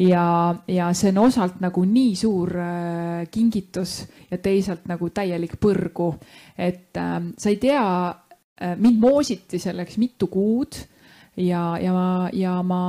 [0.00, 6.12] ja, ja see on osalt nagu nii suur äh, kingitus ja teisalt nagu täielik põrgu,
[6.56, 10.76] et äh, sa ei tea äh,, mind moositi selleks mitu kuud
[11.36, 12.82] ja, ja ma, ja ma,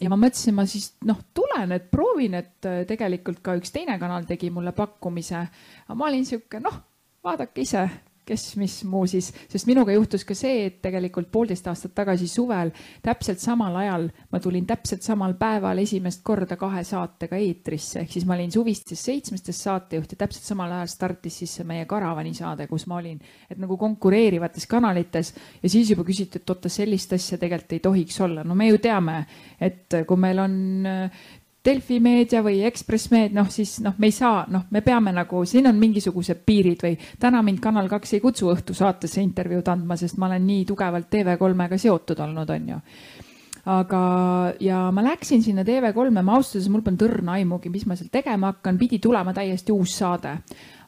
[0.00, 3.96] ja ma mõtlesin, ma siis noh, tulen, et proovin, et äh, tegelikult ka üks teine
[4.00, 5.42] kanal tegi mulle pakkumise.
[5.86, 6.76] aga ma olin sihuke, noh,
[7.24, 7.88] vaadake ise,
[8.30, 12.70] kes mis muu siis, sest minuga juhtus ka see, et tegelikult poolteist aastat tagasi suvel
[13.02, 18.26] täpselt samal ajal ma tulin täpselt samal päeval esimest korda kahe saatega eetrisse, ehk siis
[18.28, 22.68] ma olin suvistes seitsmestes saatejuht ja täpselt samal ajal startis siis see meie karavani saade,
[22.70, 23.18] kus ma olin,
[23.50, 25.32] et nagu konkureerivates kanalites.
[25.62, 28.78] Ja siis juba küsiti, et oota, sellist asja tegelikult ei tohiks olla, no me ju
[28.82, 29.20] teame,
[29.60, 30.56] et kui meil on
[31.64, 35.42] Delfi meedia või Ekspress meedia, noh siis noh, me ei saa, noh, me peame nagu,
[35.44, 40.16] siin on mingisugused piirid või täna mind Kanal kaks ei kutsu õhtusaatesse intervjuud andma, sest
[40.16, 42.80] ma olen nii tugevalt TV3-ga seotud olnud, on ju.
[43.76, 44.00] aga,
[44.64, 48.08] ja ma läksin sinna TV3-e, ma ausalt öeldes, mul polnud õrna aimugi, mis ma seal
[48.08, 50.38] tegema hakkan, pidi tulema täiesti uus saade,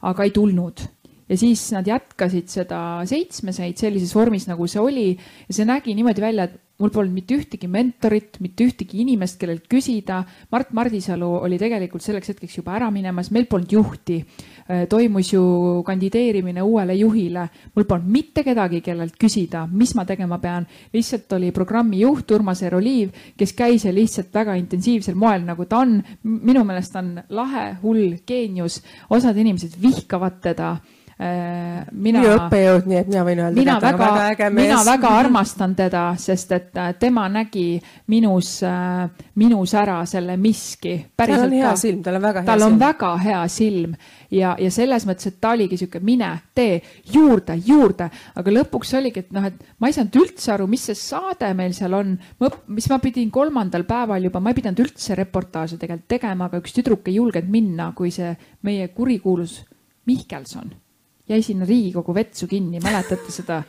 [0.09, 0.87] aga ei tulnud
[1.33, 6.21] ja siis nad jätkasid seda seitsmeseid sellises vormis, nagu see oli ja see nägi niimoodi
[6.21, 10.19] välja, et mul polnud mitte ühtegi mentorit, mitte ühtegi inimest, kellelt küsida.
[10.51, 14.19] Mart Mardisalu oli tegelikult selleks hetkeks juba ära minemas, meil polnud juhti.
[14.67, 15.43] Äh, toimus ju
[15.87, 20.67] kandideerimine uuele juhile, mul polnud mitte kedagi, kellelt küsida, mis ma tegema pean.
[20.93, 25.85] lihtsalt oli programmi juht Urmas Eroliiv, kes käis ja lihtsalt väga intensiivsel moel, nagu ta
[25.85, 26.01] on.
[26.23, 30.77] minu meelest on lahe, hull, geenius, osad inimesed vihkavad teda
[31.93, 32.23] mina.
[32.23, 33.59] nii õppejõud, nii et mina võin öelda.
[33.59, 37.67] mina väga, väga, mina väga armastan teda, sest et äh, tema nägi
[38.13, 39.07] minus, äh,
[39.41, 40.97] minus ära selle miski.
[41.17, 41.77] tal on hea ka.
[41.81, 42.65] silm, tal on väga hea tal silm.
[42.65, 43.95] tal on väga hea silm
[44.33, 46.81] ja, ja selles mõttes, et ta oligi sihuke, mine, tee
[47.13, 48.09] juurde, juurde,
[48.39, 51.75] aga lõpuks oligi, et noh, et ma ei saanud üldse aru, mis see saade meil
[51.77, 52.15] seal on,
[52.73, 56.75] mis ma pidin kolmandal päeval juba, ma ei pidanud üldse reportaaži tegelikult tegema, aga üks
[56.77, 58.33] tüdruk ei julgenud minna, kui see
[58.67, 59.61] meie kurikuulus
[60.09, 60.73] Mihkelson
[61.29, 63.63] jäi sinna Riigikogu vetsu kinni, mäletate seda?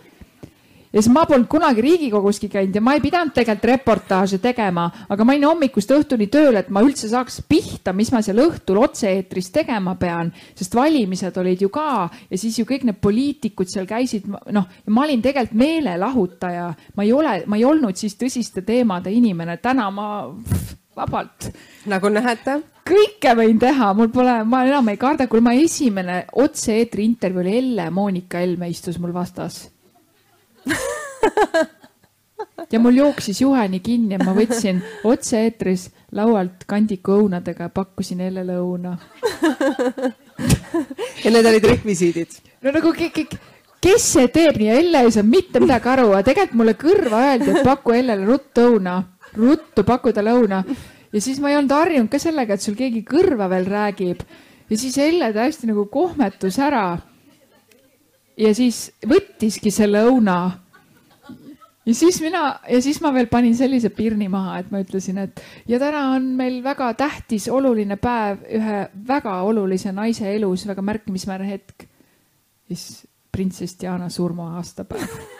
[0.93, 5.25] ja siis ma polnud kunagi Riigikoguski käinud ja ma ei pidanud tegelikult reportaaže tegema, aga
[5.25, 9.49] ma olin hommikust õhtuni tööl, et ma üldse saaks pihta, mis ma seal õhtul otse-eetris
[9.55, 11.87] tegema pean, sest valimised olid ju ka
[12.29, 17.13] ja siis ju kõik need poliitikud seal käisid, noh, ma olin tegelikult meelelahutaja, ma ei
[17.13, 21.49] ole, ma ei olnud siis tõsiste teemade inimene, täna ma pff, vabalt.
[21.85, 22.61] nagu näete.
[22.83, 27.57] Kõike võin teha, mul pole, ma enam ei karda, kui ma esimene otse-eetri intervjuu oli
[27.61, 29.69] Elle-Moonika Helme istus mul vastas.
[32.71, 38.55] Ja mul jooksis juheni kinni ja ma võtsin otse-eetris laualt kandiku õunadega ja pakkusin Hellele
[38.61, 38.95] õuna.
[41.23, 42.39] Ja need olid rekvisiidid?
[42.65, 43.35] no nagu kõik,
[43.83, 47.51] kes see teeb nii, Elle ei saa mitte midagi aru, aga tegelikult mulle kõrva öeldi,
[47.51, 48.95] et paku Hellele ruttu õuna,
[49.37, 50.63] ruttu paku talle õuna
[51.13, 54.25] ja siis ma ei olnud harjunud ka sellega, et sul keegi kõrva veel räägib
[54.69, 56.97] ja siis Elle täiesti nagu kohmetus ära.
[58.37, 60.37] ja siis võttiski selle õuna.
[61.85, 65.41] ja siis mina ja siis ma veel panin sellise pirni maha, et ma ütlesin, et
[65.67, 71.49] ja täna on meil väga tähtis, oluline päev ühe väga olulise naise elus, väga märkimisväärne
[71.49, 71.87] hetk.
[72.67, 75.32] siis printsess Diana surma aastapäev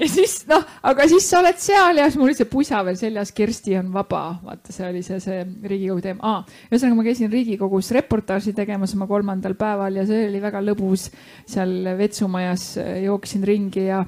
[0.00, 2.96] ja siis noh, aga siis sa oled seal ja siis mul oli see pusa veel
[3.00, 6.56] seljas, Kersti on vaba, vaata, see oli see, see Riigikogu teema ah,.
[6.70, 11.10] ühesõnaga, ma käisin Riigikogus reportaaži tegemas oma kolmandal päeval ja see oli väga lõbus.
[11.50, 12.72] seal vetsumajas
[13.04, 14.04] jooksin ringi ja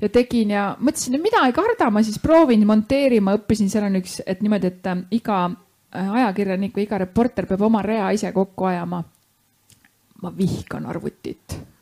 [0.00, 4.00] ja tegin ja mõtlesin, et mida ei karda, ma siis proovin monteerima, õppisin, seal on
[4.02, 8.32] üks, et niimoodi, et äh, iga äh, ajakirjanik või iga reporter peab oma rea ise
[8.34, 9.04] kokku ajama.
[10.24, 11.73] ma vihkan arvutit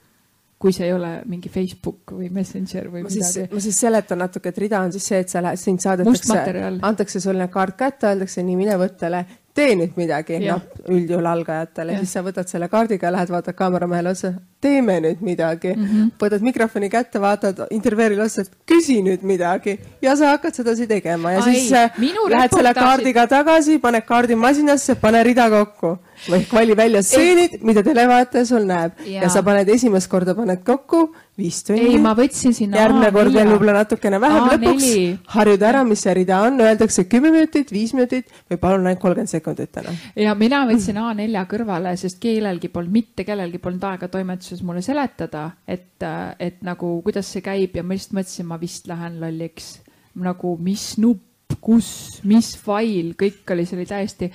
[0.62, 3.48] kui see ei ole mingi Facebook või Messenger või ma midagi.
[3.50, 6.38] ma siis seletan natuke, et rida on siis see, et sa lähed, sind saadetakse,
[6.86, 12.14] antakse sulle kaart kätte, öeldakse nii, mine võttele, tee nüüd midagi, noh, üldjuhul algajatele, siis
[12.16, 15.88] sa võtad selle kaardiga, lähed, vaatad kaameramehele otsa, teeme nüüd midagi mm.
[15.88, 16.12] -hmm.
[16.22, 21.32] võtad mikrofoni kätte, vaatad intervjueerile otsa, et küsi nüüd midagi ja sa hakkad sedasi tegema
[21.32, 25.98] ja Ai, siis äh, lähed selle kaardiga tagasi, paned kaardi masinasse, pane rida kokku
[26.32, 29.22] ehk vali välja stseenid, mida televaataja sul näeb ja.
[29.22, 31.86] ja sa paned esimest korda paned kokku viis tundi.
[31.86, 33.14] ei, ma võtsin sinna järgmine A4.
[33.16, 34.88] kord veel võib-olla natukene vähem, lõpuks
[35.32, 39.32] harjud ära, mis see rida on, öeldakse kümme minutit, viis minutit või palun ainult kolmkümmend
[39.32, 39.94] sekundit täna.
[40.18, 45.48] ja mina võtsin A4 kõrvale, sest kellelgi polnud, mitte kellelgi polnud aega toimetuses mulle seletada,
[45.66, 46.04] et,
[46.38, 49.78] et nagu kuidas see käib ja ma lihtsalt mõtlesin, ma vist lähen lolliks.
[50.20, 54.28] nagu mis nupp, kus, mis fail, kõik oli, see oli täiesti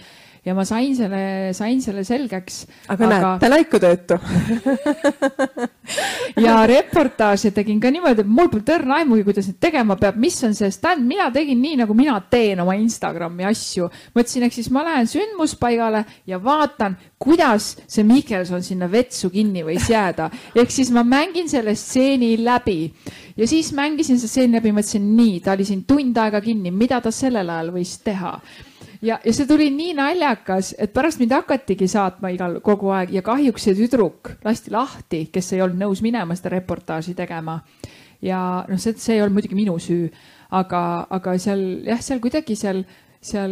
[0.48, 2.62] ja ma sain selle, sain selle selgeks.
[2.94, 4.16] aga, näed, täna ikka töötu
[6.46, 10.38] ja reportaaži tegin ka niimoodi, et mul polnud õrna aimugi, kuidas neid tegema peab, mis
[10.48, 13.90] on see stand, mina tegin nii, nagu mina teen oma Instagrami asju.
[14.16, 19.90] mõtlesin, ehk siis ma lähen sündmuspaigale ja vaatan, kuidas see Mihkelson sinna vetsu kinni võis
[19.92, 20.30] jääda.
[20.56, 22.80] ehk siis ma mängin selle stseeni läbi
[23.36, 27.02] ja siis mängisin selle stseeni läbi, mõtlesin nii, ta oli siin tund aega kinni, mida
[27.04, 28.38] ta sellel ajal võis teha
[29.02, 33.24] ja, ja see tuli nii naljakas, et pärast mind hakatigi saatma igal, kogu aeg ja
[33.26, 37.62] kahjuks see tüdruk lasti lahti, kes ei olnud nõus minema seda reportaaži tegema.
[38.22, 40.08] ja noh, see, see ei olnud muidugi minu süü,
[40.58, 40.82] aga,
[41.14, 42.86] aga seal jah, seal kuidagi seal
[43.28, 43.52] seal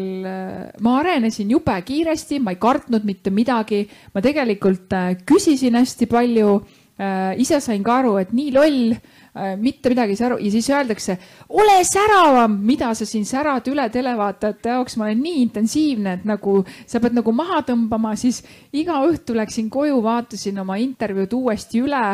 [0.85, 3.81] ma arenesin jube kiiresti, ma ei kartnud mitte midagi,
[4.13, 6.59] ma tegelikult äh, küsisin hästi palju
[6.99, 7.33] äh,.
[7.41, 9.14] ise sain ka aru, et nii loll Äh,
[9.59, 10.37] mitte midagi ei saa aru.
[10.43, 11.17] Ja siis öeldakse,
[11.49, 16.61] ole säravam, mida sa siin särad üle televaatajate jaoks, ma olen nii intensiivne, et nagu
[16.87, 18.41] sa pead nagu maha tõmbama, siis
[18.73, 22.05] iga õhtu läksin koju, vaatasin oma intervjuud uuesti üle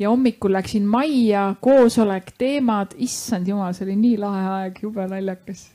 [0.00, 5.71] ja hommikul läksin majja, koosolek, teemad, issand jumal, see oli nii lahe aeg, jube naljakas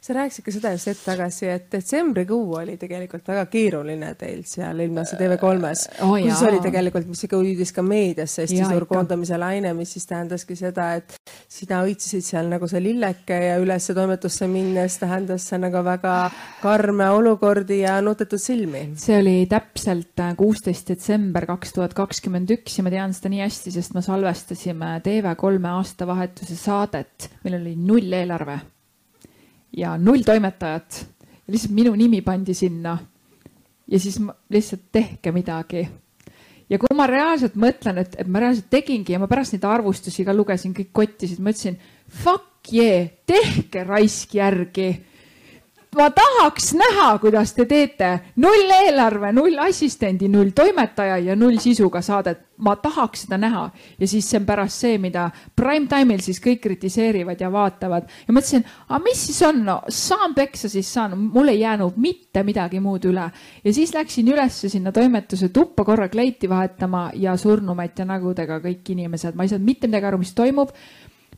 [0.00, 4.80] sa rääkisid ka seda just hetk tagasi, et detsembrikuu oli tegelikult väga keeruline teil seal
[4.80, 9.74] ilmnes TV3-s oh,, kus oli tegelikult, mis ikka jõudis ka meediasse hästi suur koondamise laine,
[9.76, 11.18] mis siis tähendaski seda, et
[11.52, 16.16] sina õitsisid seal nagu see lilleke ja ülesse toimetusse minnes tähendas see nagu väga
[16.62, 18.86] karme olukordi ja nutetud silmi.
[19.00, 23.76] see oli täpselt kuusteist detsember kaks tuhat kakskümmend üks ja ma tean seda nii hästi,
[23.76, 28.60] sest me salvestasime TV3 aastavahetuse saadet, meil oli null eelarve
[29.76, 31.06] ja null toimetajat.
[31.50, 32.98] lihtsalt minu nimi pandi sinna.
[33.86, 35.88] ja siis ma, lihtsalt tehke midagi.
[36.70, 40.24] ja kui ma reaalselt mõtlen, et, et ma reaalselt tegingi ja ma pärast neid arvustusi
[40.24, 44.92] ka lugesin, kõik kottisid, ma ütlesin fuck yeah, tehke raisk järgi
[45.96, 52.02] ma tahaks näha, kuidas te teete null eelarve, null assistendi, null toimetaja ja null sisuga
[52.02, 52.46] saadet.
[52.60, 53.62] ma tahaks seda näha.
[53.96, 58.10] Ja siis see on pärast see, mida prime time'il siis kõik kritiseerivad ja vaatavad.
[58.28, 62.42] Ja mõtlesin, aga mis siis on, no saan peksa, siis saan, mul ei jäänud mitte
[62.44, 63.24] midagi muud üle.
[63.64, 68.92] Ja siis läksin ülesse sinna toimetuse tuppa korra kleiti vahetama ja surnumaid ja nägudega kõik
[68.92, 70.76] inimesed, ma ei saanud mitte midagi aru, mis toimub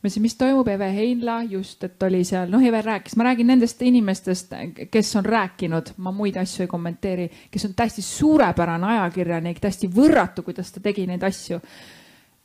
[0.03, 3.47] ma ütlesin, mis toimub, Eve Heinla just, et oli seal, noh, Eve rääkis, ma räägin
[3.53, 4.51] nendest inimestest,
[4.91, 10.43] kes on rääkinud, ma muid asju ei kommenteeri, kes on täiesti suurepärane ajakirjanik, täiesti võrratu,
[10.43, 11.61] kuidas ta tegi neid asju.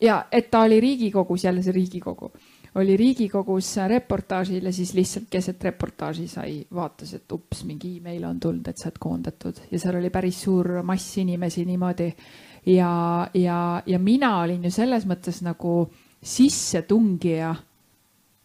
[0.01, 2.31] ja et ta oli Riigikogus, jälle see Riigikogu,
[2.79, 8.39] oli Riigikogus reportaažil ja siis lihtsalt keset reportaaži sai, vaatas, et ups, mingi email on
[8.41, 12.13] tulnud, et sa oled koondatud ja seal oli päris suur mass inimesi niimoodi.
[12.67, 15.89] ja, ja, ja mina olin ju selles mõttes nagu
[16.23, 17.55] sissetungija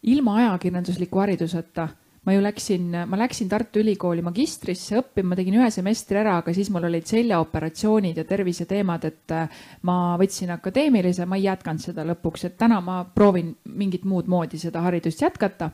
[0.02, 1.88] ilma ajakirjandusliku hariduseta.
[2.24, 6.54] ma ju läksin, ma läksin Tartu Ülikooli magistrisse õppima, ma tegin ühe semestri ära, aga
[6.56, 12.06] siis mul olid seljaoperatsioonid ja terviseteemad, et äh, ma võtsin akadeemilise, ma ei jätkanud seda
[12.08, 15.70] lõpuks, et täna ma proovin mingit muud moodi seda haridust jätkata.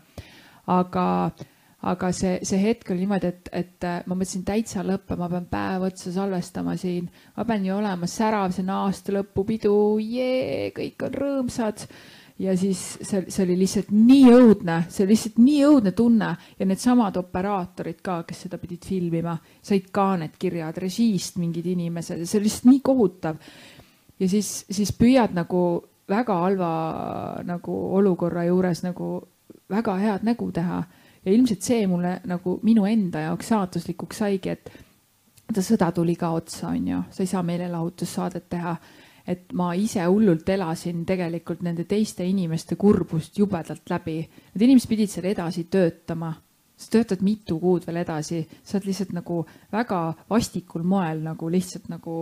[0.66, 1.04] aga
[1.88, 5.46] aga see, see hetk oli niimoodi, et, et äh, ma mõtlesin täitsa lõppe, ma pean
[5.48, 11.20] päev otsa salvestama siin, ma pean ju olema särav, see on aastalõpupidu, jee, kõik on
[11.22, 11.86] rõõmsad.
[12.40, 16.68] ja siis see, see oli lihtsalt nii õudne, see oli lihtsalt nii õudne tunne ja
[16.68, 22.28] needsamad operaatorid ka, kes seda pidid filmima, said ka need kirjad režiist mingid inimesed ja
[22.28, 23.36] see oli lihtsalt nii kohutav.
[24.20, 25.64] ja siis, siis püüad nagu
[26.10, 26.70] väga halva
[27.46, 29.20] nagu olukorra juures nagu
[29.70, 30.82] väga head nägu teha.
[31.24, 34.70] Ja ilmselt see mulle nagu minu enda jaoks saatuslikuks saigi, et
[35.50, 38.76] vaata sõda tuli ka otsa, onju, sa ei saa meelelahutussaadet teha.
[39.30, 44.16] Et ma ise hullult elasin tegelikult nende teiste inimeste kurbust jubedalt läbi.
[44.54, 46.32] Need inimesed pidid seal edasi töötama.
[46.80, 51.90] Sa töötad mitu kuud veel edasi, sa oled lihtsalt nagu väga vastikul moel nagu lihtsalt
[51.92, 52.14] nagu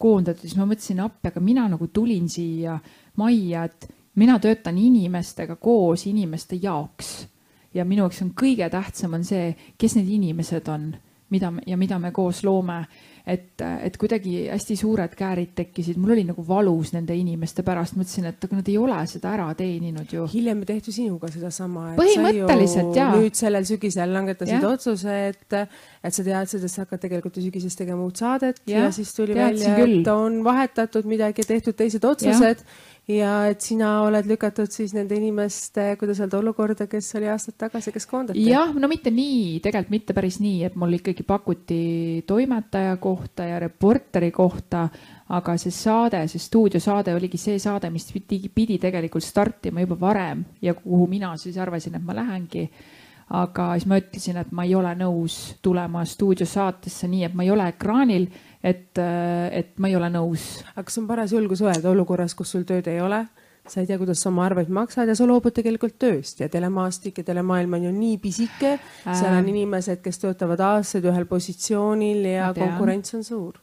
[0.00, 2.78] koondatud, siis ma mõtlesin appi, aga mina nagu tulin siia
[3.20, 7.12] majja, et mina töötan inimestega koos, inimeste jaoks.
[7.76, 10.90] Ja minu jaoks on kõige tähtsam on see, kes need inimesed on,
[11.30, 12.84] mida me ja mida me koos loome
[13.26, 18.28] et, et kuidagi hästi suured käärid tekkisid, mul oli nagu valus nende inimeste pärast, mõtlesin,
[18.30, 20.28] et aga nad ei ole seda ära teeninud ju.
[20.30, 21.88] hiljem tehti sinuga sedasama.
[21.98, 23.10] põhimõtteliselt jaa.
[23.16, 24.70] nüüd sellel sügisel langetasid ja.
[24.70, 25.58] otsuse, et,
[26.06, 29.10] et sa teadsid, et sa hakkad tegelikult ju sügises tegema uut saadet ja, ja siis
[29.16, 34.70] tuli välja, et on vahetatud midagi, tehtud teised otsused ja ja et sina oled lükatud
[34.72, 38.42] siis nende inimeste, kuidas öelda, olukorda, kes oli aastad tagasi, kes koondati?
[38.50, 41.80] jah, no mitte nii, tegelikult mitte päris nii, et mul ikkagi pakuti
[42.26, 44.88] toimetaja kohta ja reporteri kohta,
[45.38, 50.44] aga see saade, see stuudiosaade oligi see saade, mis pidi, pidi tegelikult startima juba varem
[50.62, 52.68] ja kuhu mina siis arvasin, et ma lähengi
[53.26, 57.50] aga siis ma ütlesin, et ma ei ole nõus tulema stuudiosaatesse nii, et ma ei
[57.50, 58.28] ole ekraanil
[58.62, 60.62] et, äh, et ma ei ole nõus.
[60.74, 63.26] aga kas on paras julgus öelda olukorras, kus sul tööd ei ole?
[63.66, 67.18] sa ei tea, kuidas sa oma arveid maksad ja sa loobud tegelikult tööst ja telemaastik
[67.18, 69.10] ja telemaailm on ju nii pisike äh,.
[69.10, 73.58] seal on inimesed, kes töötavad aastaid ühel positsioonil ja konkurents on suur.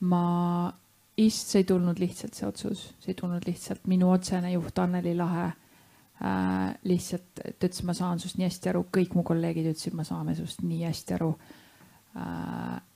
[0.00, 0.72] ma,
[1.16, 5.16] ist, see ei tulnud lihtsalt see otsus, see ei tulnud lihtsalt minu otsene juht Anneli
[5.16, 9.96] Lahe äh, lihtsalt, ta ütles, ma saan sust nii hästi aru, kõik mu kolleegid ütlesid,
[9.96, 11.58] ma saame sust nii hästi aru äh,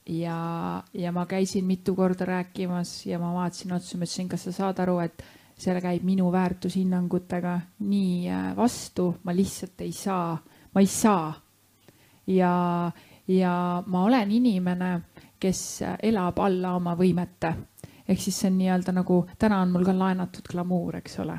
[0.06, 4.52] ja, ja ma käisin mitu korda rääkimas ja ma vaatasin otsa, ma ütlesin, kas sa
[4.52, 5.24] saad aru, et
[5.56, 10.36] see käib minu väärtushinnangutega nii äh, vastu, ma lihtsalt ei saa,
[10.74, 11.32] ma ei saa.
[12.26, 12.92] ja,
[13.28, 15.00] ja ma olen inimene,
[15.40, 17.54] kes elab alla oma võimete.
[18.08, 21.38] ehk siis see on nii-öelda nagu, täna on mul ka laenatud glamuur, eks ole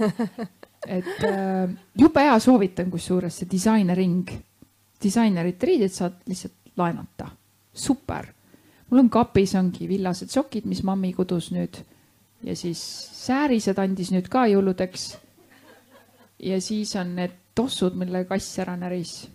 [0.98, 4.30] et äh, jube hea, soovitan kusjuures see disainering,
[5.02, 7.30] disainerite riided saad lihtsalt laenata
[7.72, 8.26] super.
[8.90, 11.82] mul on kapis ongi villased sokid, mis mammi kudus nüüd
[12.42, 12.80] ja siis
[13.26, 15.10] säärised andis nüüd ka jõuludeks.
[16.40, 19.28] ja siis on need tossud, mille kass ära näris.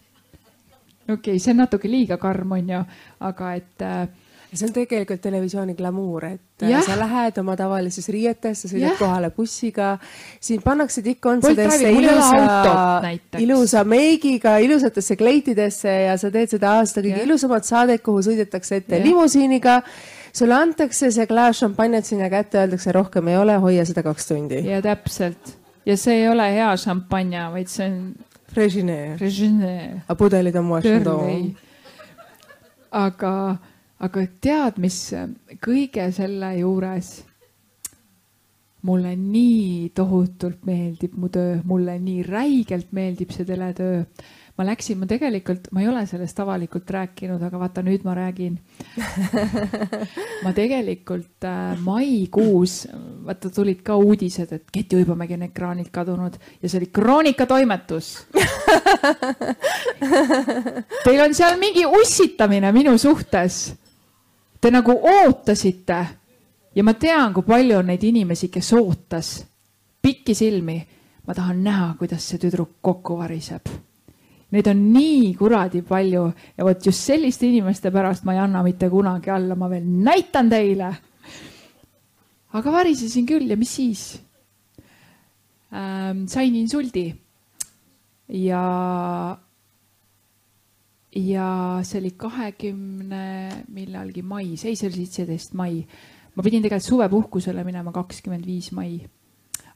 [1.03, 2.83] okei okay,, see on natuke liiga karm, onju,
[3.19, 4.07] aga et äh,
[4.53, 6.81] see on tegelikult televisiooni glamuur, et äh, ja.
[6.85, 8.99] sa lähed oma tavalises riietes, sa sõidad ja.
[8.99, 9.95] kohale bussiga,
[10.43, 17.67] sind pannakse tikkontsadesse ilusa, ilusa meigiga, ilusatesse kleitidesse ja sa teed seda aasta kõige ilusamat
[17.67, 19.05] saadet, kuhu sõidetakse ette ja.
[19.05, 19.81] limusiiniga
[20.35, 24.63] sulle antakse see klaas šampanjat sinna kätte, öeldakse rohkem ei ole, hoia seda kaks tundi.
[24.67, 25.55] ja täpselt
[25.85, 27.99] ja see ei ole hea šampanja, vaid see on.
[28.55, 29.17] Regine.
[29.19, 30.01] Regine.
[30.05, 31.55] aga pudelid on Washington.
[32.91, 33.31] aga
[34.03, 34.97] aga tead, mis
[35.63, 37.15] kõige selle juures
[38.85, 44.03] mulle nii tohutult meeldib mu töö, mulle nii räigelt meeldib see teletöö.
[44.55, 48.53] ma läksin, ma tegelikult, ma ei ole sellest avalikult rääkinud, aga vaata nüüd ma räägin.
[50.45, 52.87] Ma tegelikult äh, maikuus,
[53.27, 58.13] vaata tulid ka uudised, et Keti Uibomägi on ekraanilt kadunud ja see oli Kroonika toimetus.
[61.03, 63.65] Teil on seal mingi ussitamine minu suhtes
[64.65, 65.95] Te nagu ootasite
[66.73, 69.27] ja ma tean, kui palju on neid inimesi, kes ootas
[70.01, 70.77] pikisilmi.
[71.27, 73.69] ma tahan näha, kuidas see tüdruk kokku variseb.
[74.53, 76.23] Neid on nii kuradi palju
[76.57, 80.49] ja vot just selliste inimeste pärast ma ei anna mitte kunagi alla, ma veel näitan
[80.49, 80.89] teile.
[82.53, 84.19] aga varisesin küll ja mis siis
[85.73, 86.25] ähm,?
[86.25, 87.13] sain insuldi
[88.29, 88.65] ja
[91.15, 93.25] ja see oli kahekümne
[93.73, 95.85] millalgi mais, ei, see oli seitseteist mai.
[96.35, 98.99] ma pidin tegelikult suvepuhkusele minema kakskümmend viis mai.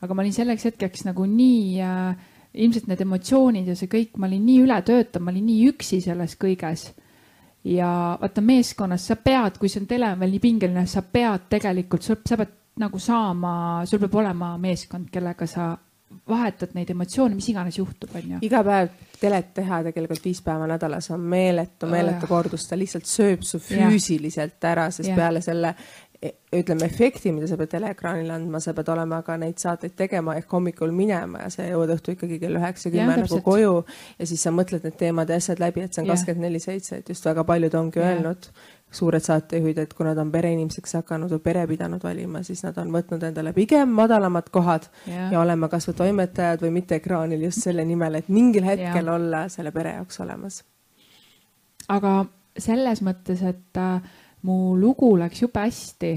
[0.02, 4.28] aga ma olin selleks hetkeks nagu nii äh,, ilmselt need emotsioonid ja see kõik, ma
[4.28, 6.90] olin nii ületöötav, ma olin nii üksi selles kõiges.
[7.64, 11.50] ja vaata meeskonnas sa pead, kui see on tele on veel nii pingeline, sa pead
[11.52, 15.74] tegelikult, sa pead nagu saama, sul peab olema meeskond, kellega sa
[16.30, 18.42] vahetad neid emotsioone, mis iganes juhtub, onju.
[18.46, 23.10] iga päev telet teha tegelikult viis päeva nädalas on meeletu, meeletu oh, kordus, ta lihtsalt
[23.10, 25.18] sööb su füüsiliselt ära, sest ja.
[25.18, 25.74] peale selle
[26.22, 30.38] e, ütleme, efekti, mida sa pead teleekraanile andma, sa pead olema ka neid saateid tegema
[30.40, 33.76] ehk hommikul minema ja sa jõuad õhtu ikkagi kell üheksa, kümme nagu koju
[34.18, 37.04] ja siis sa mõtled need teemad ja asjad läbi, et see on kakskümmend neli seitse,
[37.04, 38.14] et just väga paljud ongi ja.
[38.14, 38.50] öelnud,
[38.92, 42.90] suured saatejuhid, et kui nad on pereinimeseks hakanud või pere pidanud valima, siis nad on
[42.94, 47.86] võtnud endale pigem madalamad kohad ja, ja olema kasvõi toimetajad või mitte ekraanil just selle
[47.86, 49.14] nimel, et mingil hetkel ja.
[49.14, 50.64] olla selle pere jaoks olemas.
[51.88, 52.16] aga
[52.58, 54.02] selles mõttes, et äh,
[54.42, 56.14] mu lugu läks jube hästi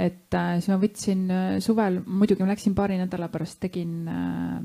[0.00, 4.60] et äh, siis ma võtsin äh, suvel, muidugi ma läksin paari nädala pärast, tegin äh,,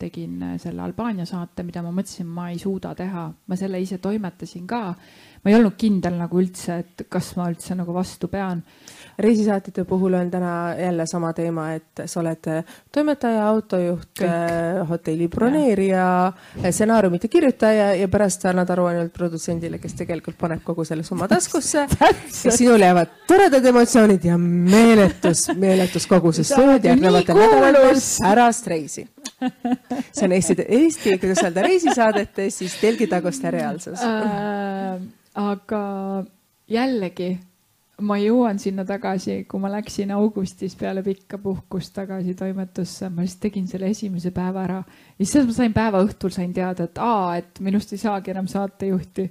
[0.00, 4.68] tegin selle Albaania saate, mida ma mõtlesin, ma ei suuda teha, ma selle ise toimetasin
[4.70, 4.82] ka.
[5.42, 8.62] Ma ei olnud kindel nagu üldse, et kas ma üldse nagu vastu pean.
[9.18, 12.44] Reisisaatjate puhul on täna jälle sama teema, et sa oled
[12.94, 19.98] toimetaja, autojuht, äh, hotelli broneerija, äh, stsenaariumite kirjutaja ja pärast annad aru ainult produtsendile, kes
[19.98, 21.86] tegelikult paneb kogu selle summa taskusse.
[22.44, 29.08] Ja sinul jäävad toredad emotsioonid ja meeletus, meeletus koguses tööd järgnevatel nädalatel pärast reisi.
[30.12, 34.02] See on Eesti, Eesti, kuidas öelda, reisisaadete siis telgitaguste reaalsus.
[34.02, 35.17] Äh,.
[35.38, 35.82] Aga
[36.68, 37.30] jällegi
[38.06, 43.42] ma jõuan sinna tagasi, kui ma läksin augustis peale pikka puhkust tagasi toimetusse, ma lihtsalt
[43.48, 44.82] tegin selle esimese päeva ära.
[45.18, 48.46] ja siis ma sain päeva õhtul sain teada, et aa, et minust ei saagi enam
[48.46, 49.30] saatejuhti.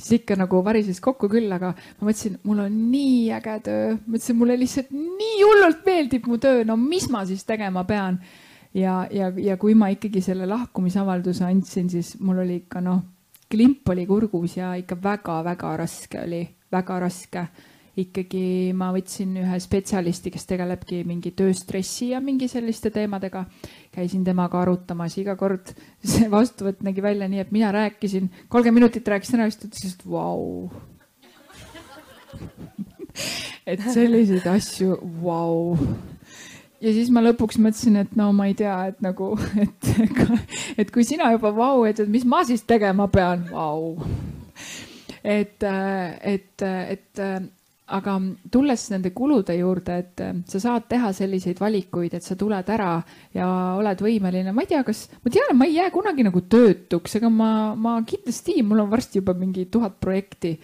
[0.00, 4.38] siis ikka nagu varises kokku küll, aga ma mõtlesin, mul on nii äge töö, mõtlesin,
[4.40, 8.18] mulle lihtsalt nii hullult meeldib mu töö, no mis ma siis tegema pean.
[8.74, 13.04] ja, ja, ja kui ma ikkagi selle lahkumisavalduse andsin, siis mul oli ikka noh,
[13.50, 17.46] klimp oli kurgus ja ikka väga-väga raske oli, väga raske
[17.98, 23.44] ikkagi ma võtsin ühe spetsialisti, kes tegelebki mingi tööstressi ja mingi selliste teemadega.
[23.90, 25.72] käisin temaga arutamas, iga kord
[26.12, 29.94] see vastuvõtt nägi välja nii, et mina rääkisin, kolmkümmend minutit rääkisin ära, siis ta ütles,
[29.94, 30.70] et vau.
[33.74, 35.76] et selliseid asju, vau
[36.80, 39.32] ja siis ma lõpuks mõtlesin, et no ma ei tea, et nagu,
[39.64, 39.90] et,
[40.80, 43.96] et kui sina juba vau, et, et mis ma siis tegema pean, vau.
[45.24, 45.64] et,
[46.34, 47.24] et, et
[47.90, 48.14] aga
[48.52, 52.92] tulles nende kulude juurde, et äh, sa saad teha selliseid valikuid, et sa tuled ära
[53.34, 53.46] ja
[53.78, 57.30] oled võimeline, ma ei tea, kas, ma tean, ma ei jää kunagi nagu töötuks, ega
[57.32, 60.54] ma, ma kindlasti, mul on varsti juba mingi tuhat projekti.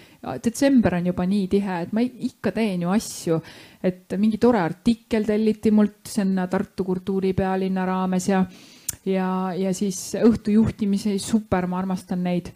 [0.45, 3.41] detsember on juba nii tihe, et ma ikka teen ju asju,
[3.87, 8.45] et mingi tore artikkel telliti mult sinna Tartu kultuuripealinna raames ja,
[9.07, 12.53] ja, ja siis õhtu juhtimise, super, ma armastan neid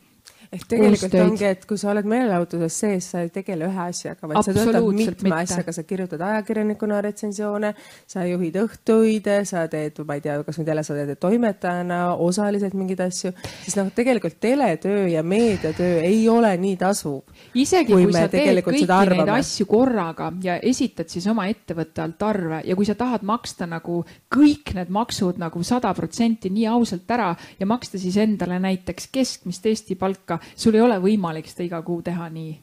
[0.51, 1.31] ehk tegelikult Koostöid.
[1.31, 4.87] ongi, et kui sa oled meelelahutuses sees, sa ei tegele ühe asjaga, vaid sa töötad
[4.97, 7.71] mitme asjaga, sa kirjutad ajakirjanikuna retsensioone,
[8.11, 13.31] sa juhid õhtuid, sa teed, ma ei tea, kas või telesaadet toimetajana osaliselt mingeid asju,
[13.63, 17.23] siis noh, tegelikult teletöö ja meediatöö ei ole nii tasuv.
[17.55, 22.27] isegi kui, kui sa teed kõiki neid asju korraga ja esitad siis oma ettevõtte alt
[22.27, 24.03] arve ja kui sa tahad maksta nagu
[24.35, 27.31] kõik need maksud nagu sada protsenti nii ausalt ära
[27.61, 32.01] ja maksta siis endale näiteks keskmist Eesti palka, sul ei ole võimalik seda iga kuu
[32.07, 32.55] teha nii,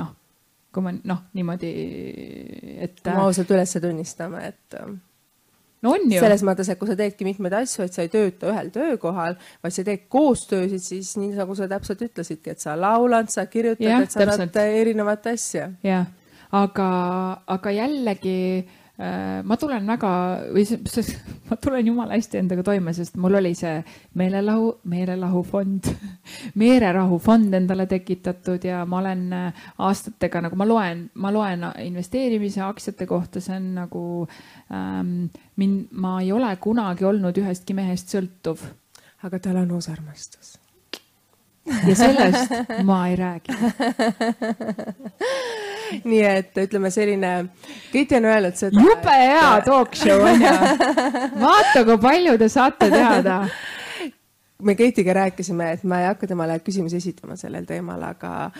[0.00, 0.12] noh,
[0.74, 1.72] kui ma noh, niimoodi,
[2.86, 3.00] et.
[3.02, 4.96] kui me ausalt üles tunnistame, et ähm,
[5.84, 6.20] no on ju.
[6.22, 9.76] selles mõttes, et kui sa teedki mitmeid asju, et sa ei tööta ühel töökohal, vaid
[9.76, 14.14] sa teed koostöösid, siis nii nagu sa täpselt ütlesidki, et sa laulad, sa kirjutad, et
[14.14, 15.70] sa annad erinevat asja.
[15.84, 16.08] jah,
[16.54, 16.88] aga,
[17.56, 18.38] aga jällegi
[18.94, 20.10] ma tulen väga,
[20.54, 21.02] või see,
[21.48, 23.80] ma tulen jumala hästi endaga toime, sest mul oli see
[24.20, 25.90] meelelahu, meelelahufond
[26.62, 33.08] meererahufond endale tekitatud ja ma olen äh, aastatega nagu ma loen, ma loen investeerimise aktsiate
[33.10, 34.04] kohta, see on nagu
[34.70, 35.14] ähm,
[35.58, 38.62] mind, ma ei ole kunagi olnud ühestki mehest sõltuv.
[39.24, 40.58] aga tal on uus armastus
[41.64, 42.50] ja sellest
[42.84, 43.52] ma ei räägi
[46.10, 47.46] nii et ütleme selline,
[47.92, 48.80] Kiti on öelnud seda.
[48.80, 50.52] jube hea talk show on ju.
[51.40, 53.44] vaata, kui palju te saate teada
[54.64, 58.50] me Keitiga rääkisime, et ma ei hakka temale küsimusi esitama sellel teemal, aga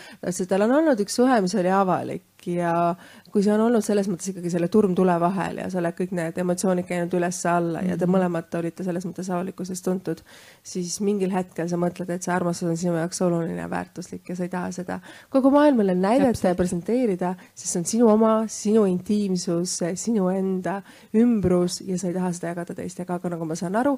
[0.49, 2.95] tal on olnud üks suhe, mis oli avalik ja
[3.33, 6.39] kui see on olnud selles mõttes ikkagi selle turmtule vahel ja sa oled kõik need
[6.39, 8.15] emotsioonid käinud üles-alla ja te mhm.
[8.15, 10.21] mõlemad olite selles mõttes avalikkuses tuntud,
[10.63, 14.37] siis mingil hetkel sa mõtled, et see armastus on sinu jaoks oluline ja väärtuslik ja
[14.39, 15.01] sa ei taha seda
[15.33, 20.81] kogu maailmale näidata ja presenteerida, sest see on sinu oma, sinu intiimsus, sinu enda
[21.17, 23.97] ümbrus ja sa ei taha seda jagada teistega, aga nagu ma saan aru,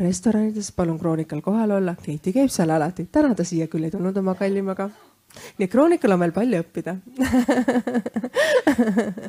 [0.00, 4.16] restoranides palun Kroonikal kohal olla, Keiti käib seal alati, täna ta siia küll ei tulnud
[4.22, 4.90] oma kallimaga
[5.56, 6.92] nii et Kroonikal on veel palju õppida.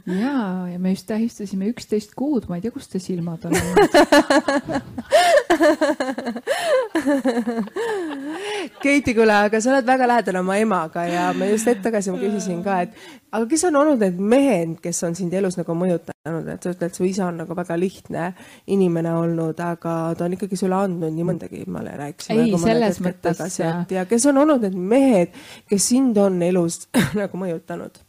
[0.07, 3.89] Ja, ja me just tähistasime üksteist kuud, ma ei tea, kust te silmad on olnud.
[8.83, 12.19] Keiti, kuule, aga sa oled väga lähedal oma emaga ja ma just hetk tagasi ma
[12.21, 12.91] küsisin ka, et
[13.31, 16.16] aga kes on olnud need mehed, kes on sind elus nagu mõjutanud,
[16.53, 18.32] et sa ütled, su isa on nagu väga lihtne
[18.73, 22.41] inimene olnud, aga ta on ikkagi sulle andnud nii mõndagi, ma rääkisin.
[22.43, 23.59] ei, selles mõttes.
[23.91, 25.38] ja kes on olnud need mehed,
[25.69, 26.86] kes sind on elus
[27.19, 28.03] nagu mõjutanud?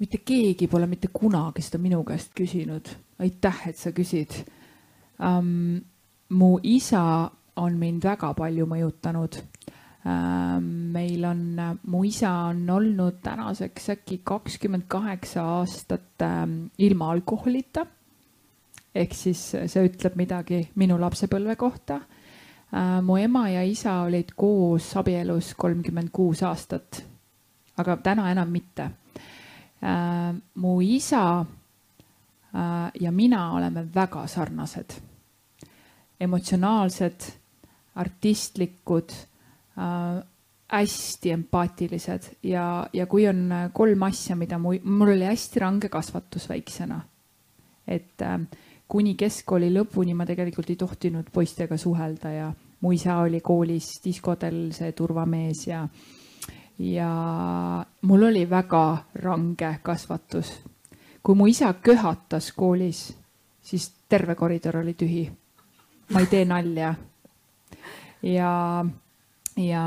[0.00, 2.88] mitte keegi pole mitte kunagi seda minu käest küsinud.
[3.20, 4.42] aitäh, et sa küsid
[5.18, 5.80] um,.
[6.30, 9.40] mu isa on mind väga palju mõjutanud.
[10.04, 11.40] Meil on,
[11.92, 17.86] mu isa on olnud tänaseks äkki kakskümmend kaheksa aastat um, ilma alkoholita.
[18.94, 23.02] ehk siis see ütleb midagi minu lapsepõlve kohta uh,.
[23.04, 27.02] mu ema ja isa olid koos abielus kolmkümmend kuus aastat,
[27.76, 28.90] aga täna enam mitte
[30.54, 31.44] mu isa
[33.00, 34.96] ja mina oleme väga sarnased
[36.20, 37.20] emotsionaalsed,
[37.94, 39.12] artistlikud
[39.78, 40.22] äh,,
[40.70, 46.48] hästi empaatilised ja, ja kui on kolm asja, mida mu, mul oli hästi range kasvatus
[46.48, 47.00] väiksena.
[47.88, 48.40] et äh,
[48.88, 54.70] kuni keskkooli lõpuni ma tegelikult ei tohtinud poistega suhelda ja mu isa oli koolis diskodel
[54.72, 55.88] see turvamees ja,
[56.78, 57.10] ja
[58.02, 60.52] mul oli väga range kasvatus.
[61.22, 63.16] kui mu isa köhatas koolis,
[63.60, 65.30] siis terve koridor oli tühi
[66.12, 66.94] ma ei tee nalja.
[68.22, 68.84] ja,
[69.56, 69.82] ja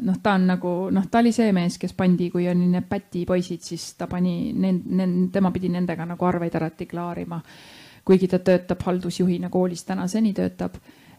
[0.00, 3.62] noh, ta on nagu noh, ta oli see mees, kes pandi, kui on need pätipoisid,
[3.64, 7.40] siis ta pani nend-, nend-, tema pidi nendega nagu arveid alati klaarima.
[8.04, 10.74] kuigi ta töötab haldusjuhina koolis, tänaseni töötab.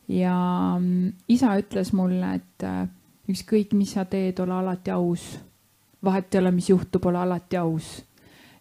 [0.08, 0.36] ja
[0.80, 2.88] mm, isa ütles mulle, et äh,
[3.30, 5.40] ükskõik, mis sa teed, ole alati aus.
[6.04, 8.04] vahet ei ole, mis juhtub, ole alati aus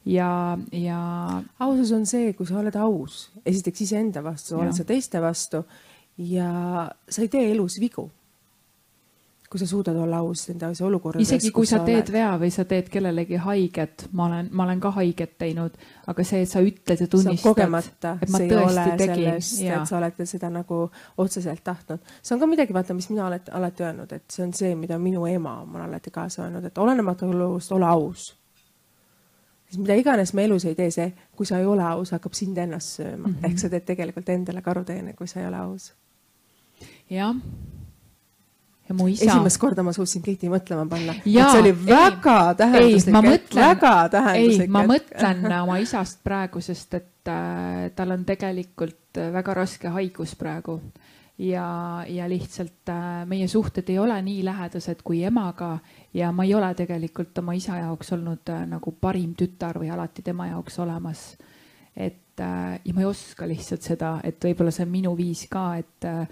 [0.04, 1.42] ja, ja.
[1.58, 5.64] ausus on see, kui sa oled aus, esiteks iseenda vastu, oled sa teiste vastu
[6.18, 6.50] ja
[7.08, 8.10] sa ei tee elus vigu.
[9.54, 11.28] Kui sa suudad olla aus nendes olukorrades.
[11.28, 12.12] isegi kui sa teed oled.
[12.16, 15.76] vea või sa teed kellelegi haiget, ma olen, ma olen ka haiget teinud,
[16.10, 17.62] aga see, et sa ütled ja tunnistad.
[18.26, 20.80] see ei ole tegin, sellest, et sa oled seda nagu
[21.22, 22.02] otseselt tahtnud.
[22.18, 24.98] see on ka midagi, vaata, mis mina olen alati öelnud, et see on see, mida
[24.98, 28.32] minu ema on mulle alati kaasa öelnud, et olenemata olust, ole aus
[29.68, 32.58] siis mida iganes me elus ei tee, see, kui sa ei ole aus, hakkab sind
[32.58, 33.34] ennast sööma mm.
[33.34, 33.46] -hmm.
[33.46, 35.92] ehk sa teed tegelikult endale karuteene, kui sa ei ole aus.
[37.10, 37.36] jah.
[38.88, 39.24] Ja mu isa.
[39.30, 41.16] esimest korda ma suutsin Keiti mõtlema panna.
[41.24, 44.68] see oli väga ei, tähenduslik, väga tähenduslik.
[44.68, 49.92] ei, ma mõtlen oma isast praegu, sest et äh, tal on tegelikult äh, väga raske
[49.94, 50.80] haigus praegu
[51.38, 55.78] ja, ja lihtsalt äh, meie suhted ei ole nii lähedased kui emaga
[56.14, 60.22] ja ma ei ole tegelikult oma isa jaoks olnud äh, nagu parim tütar või alati
[60.22, 61.36] tema jaoks olemas.
[61.96, 65.76] et äh, ja ma ei oska lihtsalt seda, et võib-olla see on minu viis ka,
[65.78, 66.28] et, äh,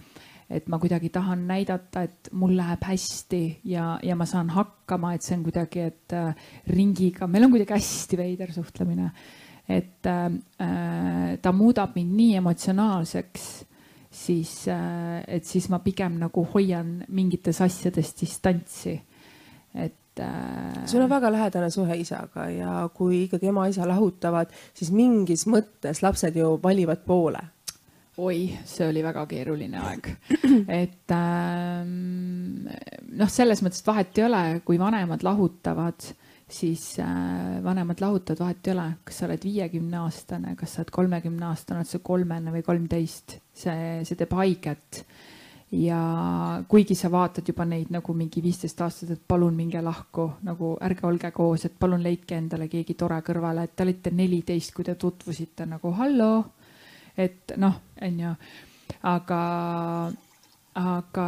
[0.52, 3.42] et ma kuidagi tahan näidata, et mul läheb hästi
[3.72, 6.34] ja, ja ma saan hakkama, et see on kuidagi, et äh,
[6.70, 9.10] ringiga, meil on kuidagi hästi veider suhtlemine.
[9.68, 13.44] et äh, ta muudab mind nii emotsionaalseks
[14.12, 18.98] siis, et siis ma pigem nagu hoian mingites asjades distantsi
[19.74, 20.86] et äh....
[20.86, 26.36] sul on väga lähedane suhe isaga ja kui ikkagi ema-isa lahutavad, siis mingis mõttes lapsed
[26.36, 27.40] ju valivad poole.
[28.20, 30.10] Oi, see oli väga keeruline aeg.
[30.68, 32.66] et ähm,
[33.16, 36.08] noh, selles mõttes, et vahet ei ole, kui vanemad lahutavad,
[36.52, 40.92] siis äh, vanemad lahutavad, vahet ei ole, kas sa oled viiekümne aastane, kas sa oled
[40.98, 45.04] kolmekümne aastane, oled sa kolmene või kolmteist, see, see teeb haiget
[45.72, 50.74] ja kuigi sa vaatad juba neid nagu mingi viisteist aastat, et palun minge lahku, nagu
[50.84, 54.84] ärge olge koos, et palun leidke endale keegi tore kõrvale, et te olite neliteist, kui
[54.84, 56.42] te tutvusite nagu halloo.
[57.16, 58.34] Et noh, onju,
[59.02, 59.40] aga
[60.72, 61.24] aga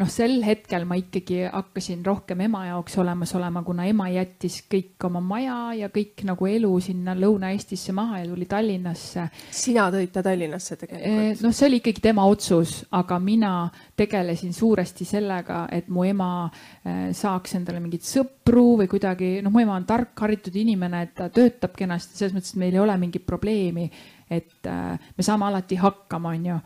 [0.00, 5.06] noh, sel hetkel ma ikkagi hakkasin rohkem ema jaoks olemas olema, kuna ema jättis kõik
[5.06, 9.28] oma maja ja kõik nagu elu sinna Lõuna-Eestisse maha ja tuli Tallinnasse.
[9.54, 11.44] sina tõid ta Tallinnasse tegelikult?
[11.46, 13.52] noh, see oli ikkagi tema otsus, aga mina
[13.96, 19.62] tegelesin suuresti sellega, et mu ema eh, saaks endale mingeid sõpru või kuidagi, noh, mu
[19.62, 22.98] ema on tark, haritud inimene, et ta töötab kenasti, selles mõttes, et meil ei ole
[22.98, 23.86] mingit probleemi,
[24.32, 26.58] et äh, me saame alati hakkama, onju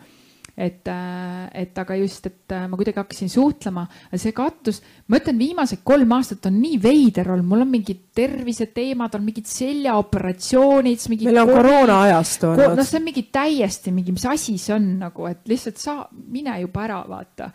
[0.57, 3.85] et, äh, et aga just, et äh, ma kuidagi hakkasin suhtlema,
[4.17, 4.81] see kattus,
[5.13, 9.51] ma ütlen, viimased kolm aastat on nii veider olnud, mul on mingid terviseteemad, on mingid
[9.51, 11.05] seljaoperatsioonid.
[11.13, 12.79] meil on koroona ajast olnud.
[12.79, 15.99] noh, see on mingi täiesti mingi, mis asi see on nagu, et lihtsalt sa
[16.33, 17.51] mine juba ära, vaata.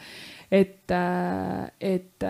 [0.52, 0.94] et,
[1.82, 2.30] et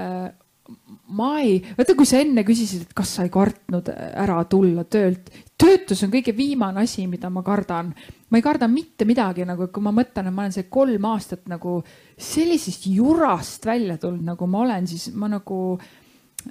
[1.12, 5.32] ma ei, vaata, kui sa enne küsisid, et kas sa ei kartnud ära tulla töölt,
[5.60, 7.94] töötus on kõige viimane asi, mida ma kardan.
[8.32, 11.50] ma ei karda mitte midagi, nagu kui ma mõtlen, et ma olen see kolm aastat
[11.52, 11.82] nagu
[12.18, 15.80] sellisest jurast välja tulnud, nagu ma olen, siis ma nagu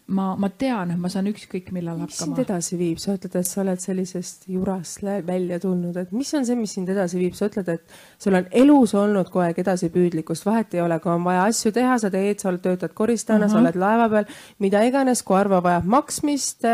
[0.07, 2.37] ma, ma tean, et ma saan ükskõik millal mis hakkama.
[2.37, 6.47] sind edasi viib, sa ütled, et sa oled sellisest jurast välja tulnud, et mis on
[6.47, 10.47] see, mis sind edasi viib, sa ütled, et sul on elus olnud kogu aeg edasipüüdlikkust,
[10.47, 13.51] vahet ei ole, kui on vaja asju teha, sa teed, sa oled, töötad koristajana uh,
[13.51, 13.55] -huh.
[13.55, 14.27] sa oled laeva peal,
[14.59, 16.67] mida iganes, kui arva vajab maksmist,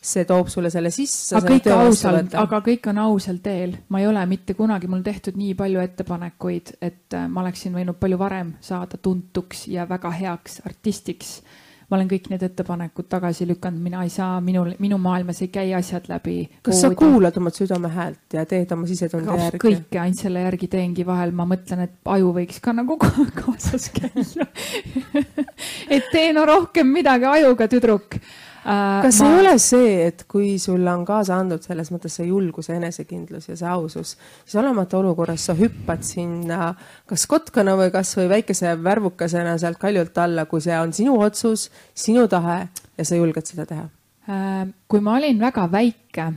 [0.00, 1.36] see toob sulle selle sisse.
[1.36, 5.36] aga kõik ausalt, aga kõik on ausal teel, ma ei ole mitte kunagi, mul tehtud
[5.36, 10.60] nii palju ettepanekuid, et äh, ma oleksin võinud palju varem saada tuntuks ja väga heaks
[10.64, 11.42] artistiks
[11.88, 15.74] ma olen kõik need ettepanekud tagasi lükanud, mina ei saa, minul, minu maailmas ei käi
[15.76, 16.36] asjad läbi.
[16.62, 19.62] kas sa kuulad oma südame häält ja teed oma sisetunde järgi?
[19.66, 22.98] kõike ainult selle järgi teengi, vahel ma mõtlen, et aju võiks ka nagu
[23.40, 24.48] kaasas käia
[25.94, 28.18] et tee no rohkem midagi ajuga, tüdruk
[28.64, 29.28] kas ma...
[29.28, 33.50] ei ole see, et kui sulle on kaasa andnud selles mõttes see julgus ja enesekindlus
[33.50, 36.72] ja see ausus, siis olemata olukorras sa hüppad sinna
[37.10, 42.24] kas kotkana või kasvõi väikese värvukesena sealt kaljult alla, kui see on sinu otsus, sinu
[42.32, 42.62] tahe
[42.96, 43.86] ja sa julged seda teha?
[44.24, 46.30] Äh, kui ma olin väga väike,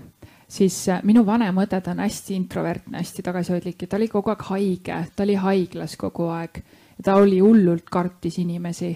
[0.51, 4.36] siis äh, minu vanem õde, ta on hästi introvertne, hästi tagasihoidlik ja ta oli kogu
[4.36, 6.59] aeg haige, ta oli haiglas kogu aeg
[6.97, 8.91] ja ta oli hullult kartis inimesi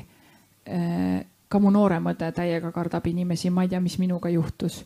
[1.52, 4.86] ka mu noorem õde täiega kardab inimesi, ma ei tea, mis minuga juhtus.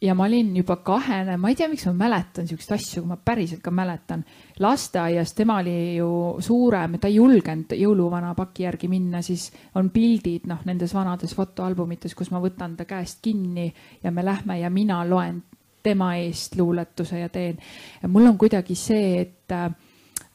[0.00, 3.60] ja ma olin juba kahene, ma ei tea, miks ma mäletan siukseid asju, ma päriselt
[3.62, 4.24] ka mäletan.
[4.58, 10.46] lasteaias tema oli ju suurem, ta ei julgenud jõuluvana paki järgi minna, siis on pildid
[10.46, 15.02] noh, nendes vanades fotoalbumites, kus ma võtan ta käest kinni ja me lähme ja mina
[15.08, 15.42] loen
[15.82, 17.58] tema eest luuletuse ja teen.
[18.08, 19.70] mul on kuidagi see, et äh,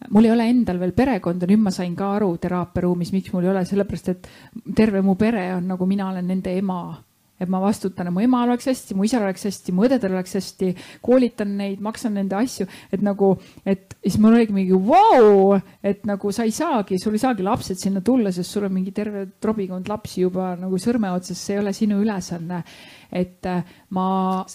[0.10, 3.54] mul ei ole endal veel perekonda, nüüd ma sain ka aru teraapiaruumis, miks mul ei
[3.54, 4.30] ole, sellepärast et
[4.76, 6.84] terve mu pere on nagu mina olen nende ema
[7.44, 10.38] et ma vastutan, et mu emal oleks hästi, mu isal oleks hästi, mu õdedel oleks
[10.40, 10.74] hästi,
[11.04, 13.36] koolitan neid, maksan nende asju, et nagu,
[13.66, 17.46] et siis mul oligi mingi vau wow!, et nagu sa ei saagi, sul ei saagi
[17.46, 21.58] lapsed sinna tulla, sest sul on mingi terve trobikond lapsi juba nagu sõrme otsas, see
[21.58, 22.64] ei ole sinu ülesanne.
[23.14, 23.62] et äh,
[23.94, 24.06] ma,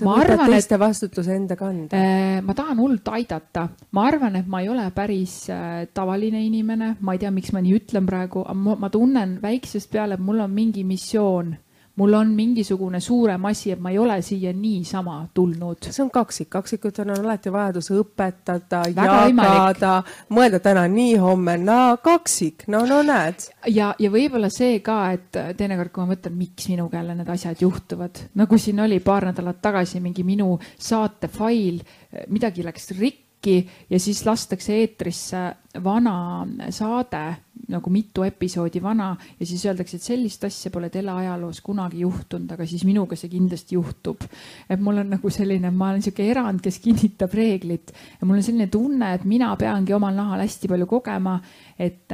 [0.02, 0.72] ma arvan, et.
[0.80, 2.40] vastutuse enda kanda äh,.
[2.42, 7.14] ma tahan hullult aidata, ma arvan, et ma ei ole päris äh, tavaline inimene, ma
[7.14, 10.54] ei tea, miks ma nii ütlen praegu, ma, ma tunnen väiksest peale, et mul on
[10.54, 11.54] mingi missioon
[11.98, 15.90] mul on mingisugune suurem asi, et ma ei ole siia niisama tulnud.
[15.90, 19.94] see on kaksik, kaksikutel on alati vajadus õpetada, jagada,
[20.34, 23.48] mõelda täna nii, homme naa, kaksik, no, no näed.
[23.74, 27.62] ja, ja võib-olla see ka, et teinekord, kui ma mõtlen, miks minuga jälle need asjad
[27.66, 31.82] juhtuvad, nagu siin oli paar nädalat tagasi mingi minu saate fail,
[32.30, 37.36] midagi läks rikki äkki ja siis lastakse eetrisse vana saade,
[37.68, 42.66] nagu mitu episoodi vana ja siis öeldakse, et sellist asja pole teleajaloos kunagi juhtunud, aga
[42.66, 44.24] siis minuga see kindlasti juhtub.
[44.68, 48.42] et mul on nagu selline, ma olen sihuke erand, kes kinnitab reeglit ja mul on
[48.42, 51.40] selline tunne, et mina peangi omal nahal hästi palju kogema,
[51.78, 52.10] et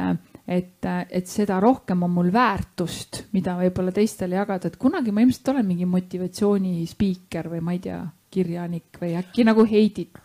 [0.46, 5.48] et, et seda rohkem on mul väärtust, mida võib-olla teistele jagada, et kunagi ma ilmselt
[5.54, 8.02] olen mingi motivatsiooni spiiker või ma ei tea,
[8.34, 10.23] kirjanik või äkki nagu Heidit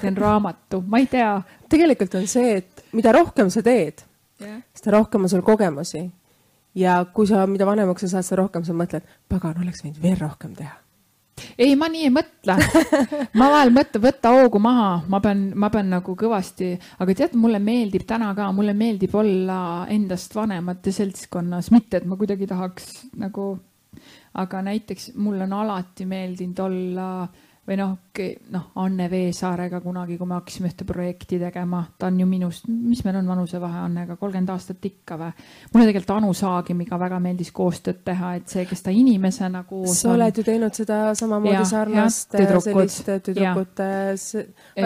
[0.00, 1.34] teen raamatu, ma ei tea.
[1.70, 4.04] tegelikult on see, et mida rohkem sa teed
[4.42, 6.04] yeah., seda rohkem on sul kogemusi.
[6.74, 10.18] ja kui sa, mida vanemaks sa saad, seda rohkem sa mõtled, pagan, oleks võinud veel
[10.20, 10.78] rohkem teha
[11.58, 12.56] ei, ma nii ei mõtle.
[13.40, 16.72] ma vahel mõtlen, võtta hoogu maha, ma pean, ma pean nagu kõvasti,
[17.02, 19.58] aga tead, mulle meeldib täna ka, mulle meeldib olla
[19.92, 23.46] endast vanemate seltskonnas, mitte et ma kuidagi tahaks nagu,
[24.38, 27.92] aga näiteks mulle on alati meeldinud olla äh, või noh,
[28.50, 33.04] noh, Anne Veesaarega kunagi, kui me hakkasime ühte projekti tegema, ta on ju minust, mis
[33.06, 35.30] meil on vanusevahe Annega, kolmkümmend aastat ikka või?
[35.72, 40.10] mulle tegelikult Anu Saagimiga väga meeldis koostööd teha, et see, kes ta inimesena koos sa
[40.10, 40.16] on.
[40.16, 43.88] oled ju teinud seda samamoodi sarnast sellist tüdrukute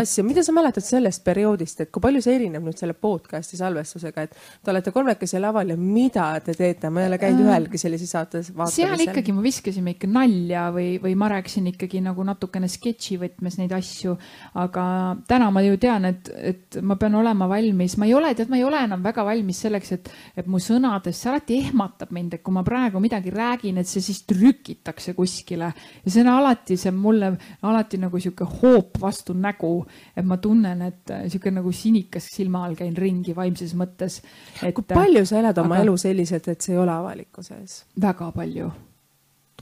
[0.02, 4.26] asja, mida sa mäletad sellest perioodist, et kui palju see erineb nüüd selle podcast'i salvestusega,
[4.28, 7.80] et te olete kolmekesi laval ja mida te teete, ma ei ole käinud äh, ühelgi
[7.80, 8.92] sellises saates vaatamisel.
[8.92, 13.16] seal ikkagi me viskasime ikka nalja või, või ma rääkisin ikkagi nagu natukene natukene sketši
[13.20, 14.16] võtmes neid asju.
[14.54, 18.48] aga täna ma ju tean, et, et ma pean olema valmis, ma ei ole, tead,
[18.50, 22.34] ma ei ole enam väga valmis selleks, et, et mu sõnadest, see alati ehmatab mind,
[22.34, 25.70] et kui ma praegu midagi räägin, et see siis trükitakse kuskile
[26.04, 29.84] ja see on alati, see mulle alati nagu sihuke hoop vastu nägu,
[30.16, 34.22] et ma tunnen, et sihuke nagu sinikas silma all käin ringi vaimses mõttes.
[34.62, 35.86] kui palju sa elad oma aga...
[35.86, 37.82] elu selliselt, et see ei ole avalikkuse ees?
[38.00, 38.70] väga palju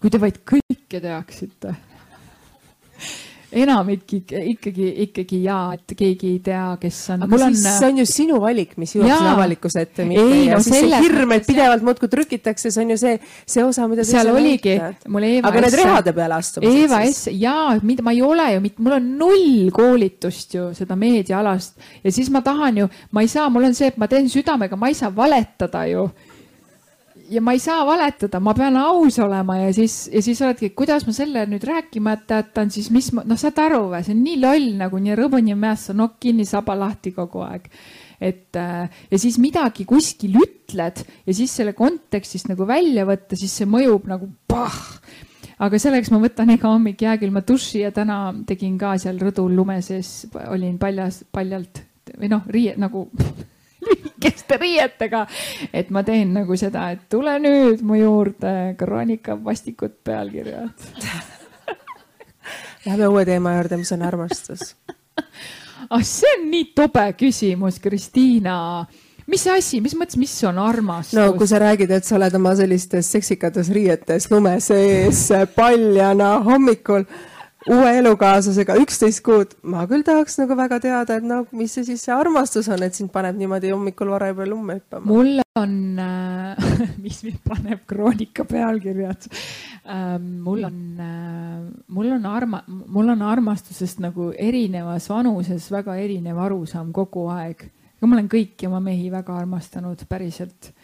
[0.00, 1.70] kui te vaid kõike teaksite
[3.54, 7.22] enamik ikka- ikkagi, ikkagi jaa, et keegi ei tea, kes on.
[7.22, 11.04] aga siis see on ju sinu valik, mis jõuab sinna avalikkuse ette, Ei, no selles
[11.04, 13.14] hirm, et pidevalt muudkui trükitakse, see on ju see,
[13.46, 14.74] see osa, mida seal oligi
[15.06, 18.48] mul Eeva aga need S- rehade peale astumised Eeva S, jaa, mida ma ei ole
[18.56, 21.78] ju mul on null koolitust ju seda meediaalast.
[22.02, 24.74] Ja siis ma tahan ju, ma ei saa, mul on see, et ma teen südamega,
[24.76, 26.08] ma ei saa valetada ju.
[27.34, 31.06] Ja ma ei saa valetada, ma pean aus olema ja siis, ja siis oledki, kuidas
[31.08, 34.40] ma selle nüüd rääkimata jätan, siis mis ma, noh, saad aru või, see on nii
[34.42, 37.70] loll nagu nii rõbuni mäessa, nokk kinni, saba lahti kogu aeg
[38.24, 43.54] et äh, ja siis midagi kuskil ütled ja siis selle kontekstist nagu välja võtta, siis
[43.60, 44.76] see mõjub nagu pah.
[45.64, 49.80] aga selleks ma võtan iga hommik jääkülma duši ja täna tegin ka seal rõdul lume
[49.82, 51.82] sees, olin paljas, paljalt
[52.18, 53.08] või noh, riie nagu
[54.24, 55.26] lühikeste riietega,
[55.72, 60.72] et ma teen nagu seda, et tule nüüd mu juurde, kroonika vastikud pealkirjad.
[62.86, 64.74] Lähme uue teema juurde, mis on armastus.
[65.90, 68.86] ah, see on nii tobe küsimus, Kristiina.
[69.26, 71.18] mis asi, mis mõttes, mis on armastus?
[71.18, 77.06] no kui sa räägid, et sa oled oma sellistes seksikates riietes lume sees paljana hommikul
[77.70, 82.04] uue elukaaslasega üksteist kuud, ma küll tahaks nagu väga teada, et no mis see siis
[82.04, 85.06] see armastus on, et sind paneb niimoodi hommikul vara juba lumme hüppama.
[85.08, 86.66] mul on äh,
[87.04, 89.28] mis mind paneb kroonika pealkirjad
[89.88, 90.28] ähm,.
[90.44, 96.92] mul on äh,, mul on arma-, mul on armastusest nagu erinevas vanuses väga erinev arusaam
[96.92, 97.68] kogu aeg.
[98.04, 100.74] ma olen kõiki oma mehi väga armastanud, päriselt.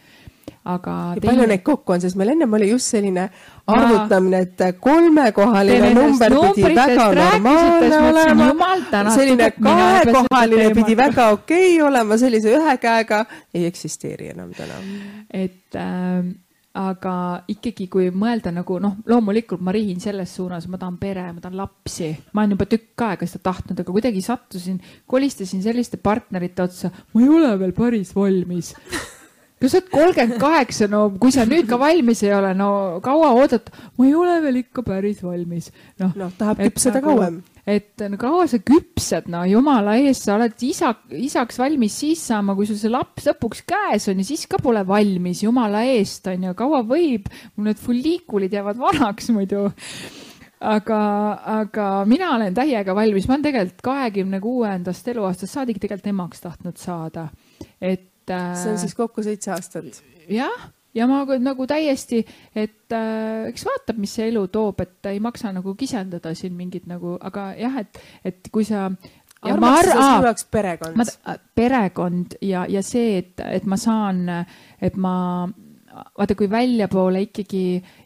[0.63, 3.23] Aga ja palju neid kokku on, sest meil ennem oli just selline
[3.71, 9.09] arvutamine, et kolmekohaline number pidi väga normaalne olema.
[9.15, 14.77] Selline kahekohaline pidi väga okei okay olema, sellise ühe käega ei eksisteeri enam täna.
[15.33, 16.31] et äh,
[16.77, 17.13] aga
[17.51, 21.57] ikkagi, kui mõelda nagu noh, loomulikult ma rihin selles suunas, ma tahan pere, ma tahan
[21.59, 24.77] lapsi, ma olen juba tükk aega seda tahtnud, aga kuidagi sattusin,
[25.09, 28.71] kolistasin selliste partnerite otsa, ma ei ole veel päris valmis.
[29.61, 33.31] No sa oled kolmkümmend kaheksa, no kui sa nüüd ka valmis ei ole, no kaua
[33.37, 35.69] oodata, ma ei ole veel ikka päris valmis.
[36.01, 37.41] noh noh, tahab küpseda nagu- kauem.
[37.67, 42.55] et no kaua sa küpsed, no jumala eest, sa oled isa, isaks valmis siis saama,
[42.57, 46.49] kui sul see laps lõpuks käes on ja siis ka pole valmis, jumala eest on
[46.49, 49.69] ju, kaua võib, mul need folliikulid jäävad vanaks muidu.
[50.61, 50.97] aga,
[51.61, 56.77] aga mina olen täiega valmis, ma olen tegelikult kahekümne kuuendast eluaastast saadik tegelikult emaks tahtnud
[56.77, 57.29] saada,
[57.81, 58.07] et.
[58.59, 60.01] See on siis kokku seitse aastat.
[60.31, 60.67] jah,
[60.97, 62.21] ja ma nagu täiesti,
[62.55, 66.87] et äh, eks vaatab, mis see elu toob, et ei maksa nagu kisendada siin mingit
[66.91, 68.89] nagu, aga jah, et, et kui sa.
[69.41, 71.05] armastusest minu jaoks perekond ma,
[71.57, 74.27] perekond ja, ja see, et, et ma saan,
[74.85, 75.15] et ma
[75.91, 77.63] vaata, kui väljapoole ikkagi,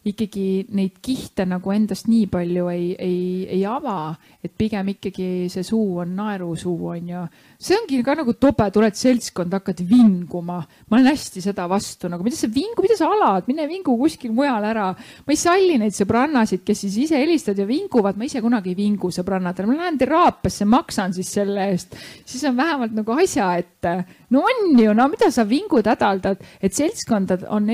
[0.09, 0.45] ikkagi
[0.75, 3.19] neid kihte nagu endast nii palju ei, ei,
[3.57, 7.25] ei ava, et pigem ikkagi see suu on naerusuu, on ju.
[7.65, 10.59] See ongi ka nagu tobe, tuled seltskonda, hakkad vinguma.
[10.61, 14.33] ma olen hästi seda vastu nagu, mida sa vingu, mida sa alad, mine vingu kuskil
[14.37, 14.91] mujal ära.
[15.25, 18.79] ma ei salli neid sõbrannasid, kes siis ise helistavad ja vinguvad, ma ise kunagi ei
[18.79, 23.97] vingu sõbrannadele, ma lähen teraapiasse, maksan siis selle eest, siis on vähemalt nagu asja ette.
[24.29, 27.71] no on ju, no mida sa vingud, hädaldad, et seltskonda on,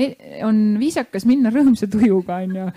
[0.48, 2.70] on viisakas minna rõõmsa tujuga, onju.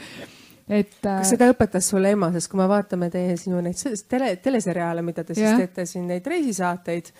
[0.68, 0.98] et.
[1.06, 5.06] äh, kas seda õpetas sulle ema, sest kui me vaatame teie sinu neid tele, teleseriaale,
[5.06, 5.64] mida te siis Jah.
[5.64, 7.12] teete siin neid reisisaateid,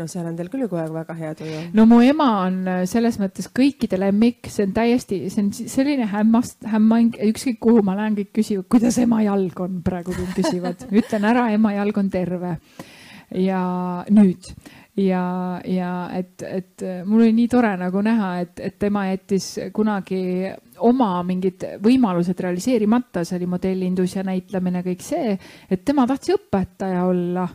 [0.00, 1.62] no seal on teil küll kogu aeg väga hea tuju.
[1.76, 6.08] no mu ema on äh, selles mõttes kõikide lemmik, see on täiesti, see on selline
[6.12, 10.88] hämmast, hämmang, ükskõik kuhu ma lähen, kõik küsivad, kuidas ema jalg on, praegu kõik küsivad,
[11.02, 12.56] ütlen ära, ema jalg on terve.
[13.30, 13.60] ja
[14.10, 14.48] nüüd
[14.96, 19.52] ja, ja et, et äh, mul oli nii tore nagu näha, et, et tema jättis
[19.72, 20.50] kunagi
[20.86, 25.36] oma mingid võimalused realiseerimata, see oli modellindus ja näitlemine, kõik see,
[25.70, 27.48] et tema tahtis õpetaja olla.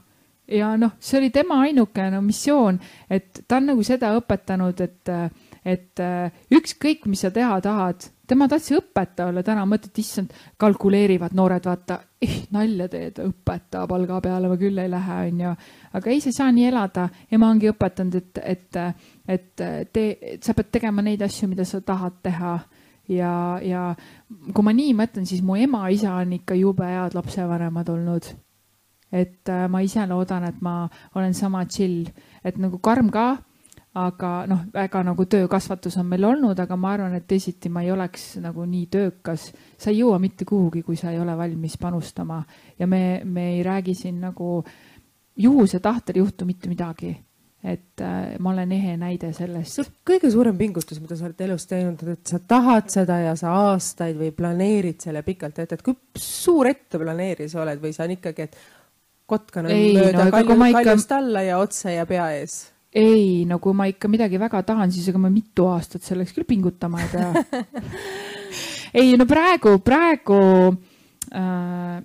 [0.48, 2.78] Ja noh, see oli tema ainukene no, missioon,
[3.10, 5.10] et ta on nagu seda õpetanud, et,
[5.66, 11.34] et äh, ükskõik, mis sa teha tahad, tema tahtis õpetaja olla, täna mõtled, issand, kalkuleerivad
[11.38, 15.56] noored, vaata eh,, nalja teed, õpetaja palga peale ma küll ei lähe, onju.
[15.98, 18.82] aga ei, sa ei saa nii elada, ema ongi õpetanud, et, et,
[19.38, 19.68] et
[19.98, 22.60] tee, sa pead tegema neid asju, mida sa tahad teha
[23.10, 23.96] ja, ja
[24.54, 28.34] kui ma nii mõtlen, siis mu ema-isa on ikka jube head lapsevanemad olnud
[29.16, 30.86] et äh, ma ise loodan, et ma
[31.16, 32.08] olen sama chill,
[32.44, 33.28] et nagu karm ka,
[33.96, 37.94] aga noh, väga nagu töökasvatus on meil olnud, aga ma arvan, et teisiti ma ei
[37.94, 39.52] oleks nagu nii töökas.
[39.78, 42.44] sa ei jõua mitte kuhugi, kui sa ei ole valmis panustama
[42.80, 44.64] ja me, me ei räägi siin nagu
[45.36, 47.16] juhuse tahtel ei juhtu mitte midagi.
[47.66, 49.90] Et äh, ma olen ehe näide sellest.
[50.06, 54.20] Kõige suurem pingutus, mida sa oled elus teinud, et sa tahad seda ja sa aastaid
[54.20, 58.46] või planeerid selle pikalt ette, et kui suur etteplaneerija sa oled või see on ikkagi,
[58.46, 58.60] et
[59.26, 62.60] kotkana mööda no kalju, ikka- kaljust alla ja otse ja pea ees.
[62.96, 66.48] Ei, no kui ma ikka midagi väga tahan, siis ega ma mitu aastat selleks küll
[66.48, 67.32] pingutama ei pea.
[68.96, 70.38] Ei no praegu, praegu
[71.36, 71.98] äh,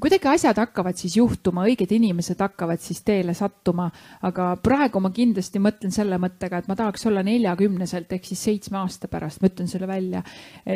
[0.00, 3.88] kuidagi asjad hakkavad siis juhtuma, õiged inimesed hakkavad siis teele sattuma,
[4.26, 8.78] aga praegu ma kindlasti mõtlen selle mõttega, et ma tahaks olla neljakümneselt ehk siis seitsme
[8.80, 10.22] aasta pärast, ma ütlen selle välja.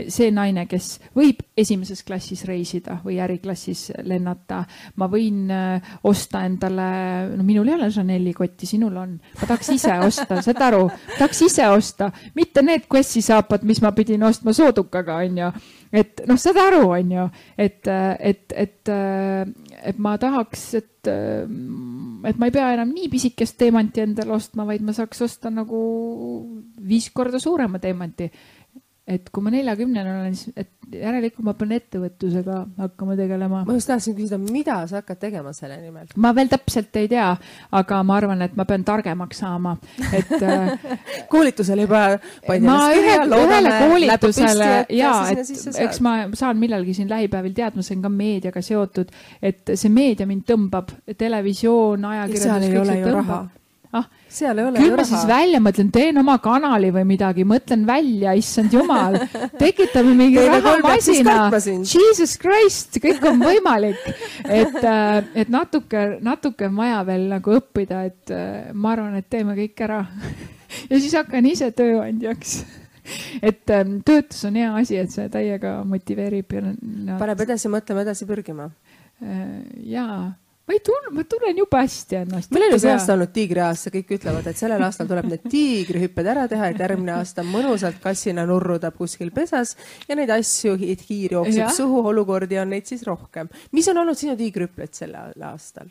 [0.08, 4.62] see naine, kes võib esimeses klassis reisida või äriklassis lennata,
[4.96, 6.88] ma võin äh, osta endale,
[7.36, 11.42] no minul ei ole Chanel'i kotti, sinul on, ma tahaks ise osta, saad aru, tahaks
[11.48, 15.52] ise osta, mitte need Quessi saapad, mis ma pidin ostma soodukaga, onju
[15.92, 17.26] et noh, saad aru, on ju,
[17.56, 24.04] et, et, et, et ma tahaks, et, et ma ei pea enam nii pisikest teemanti
[24.04, 25.80] endale ostma, vaid ma saaks osta nagu
[26.84, 28.28] viis korda suurema teemanti
[29.08, 33.62] et kui ma neljakümnene olen, siis, et järelikult ma pean ettevõtlusega hakkama tegelema.
[33.66, 36.08] ma just tahtsin küsida, mida sa hakkad tegema selle nimel?
[36.16, 37.28] ma veel täpselt ei tea,
[37.80, 39.76] aga ma arvan, et ma pean targemaks saama,
[40.12, 40.32] et
[41.32, 42.02] koolitusele juba
[42.64, 48.06] ma ühe, ühele koolitusele ja, et eks ma saan millalgi siin lähipäevil teadma, see on
[48.06, 53.54] ka meediaga seotud, et see meedia mind tõmbab, televisioon, ajakirjandus, kõik see tõmbab
[53.96, 57.84] ah, seal ei ole küll ma siis välja mõtlen, teen oma kanali või midagi, mõtlen
[57.88, 59.16] välja, issand jumal,
[59.62, 61.38] tekitame mingi rahamasina.
[61.82, 64.00] Jesus Christ, kõik on võimalik.
[64.44, 64.80] et,
[65.38, 68.34] et natuke, natuke on vaja veel nagu õppida, et
[68.74, 70.02] ma arvan, et teeme kõik ära
[70.90, 72.60] ja siis hakkan ise tööandjaks
[73.40, 77.16] et töötus on hea asi, et see täiega motiveerib ja no,.
[77.20, 78.68] paneb edasi mõtlema, edasi pürgima.
[79.88, 80.18] jaa
[80.68, 82.50] ma ei tunne, ma tunnen jube hästi ennast.
[82.52, 86.28] meil on ju see aasta olnud tiigriaasta, kõik ütlevad, et sellel aastal tuleb need tiigrihüpped
[86.28, 89.72] ära teha, et järgmine aasta mõnusalt kassina nurrutab kuskil pesas
[90.08, 93.48] ja neid asju, et hiir jookseb suhu, olukordi on neid siis rohkem.
[93.72, 95.88] mis on olnud sinu tiigrihüpped sellel aastal?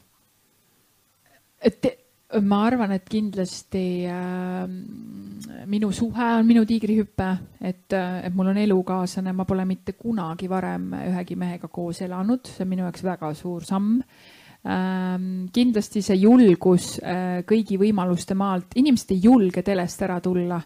[1.57, 1.89] et
[2.45, 4.69] ma arvan, et kindlasti äh,
[5.65, 7.33] minu suhe on minu tiigrihüpe,
[7.65, 12.67] et, et mul on elukaaslane, ma pole mitte kunagi varem ühegi mehega koos elanud, see
[12.67, 14.36] on minu jaoks väga suur samm Ähm,
[14.67, 20.59] kindlasti see julgus äh, kõigi võimaluste maalt, inimesed ei julge telest ära tulla.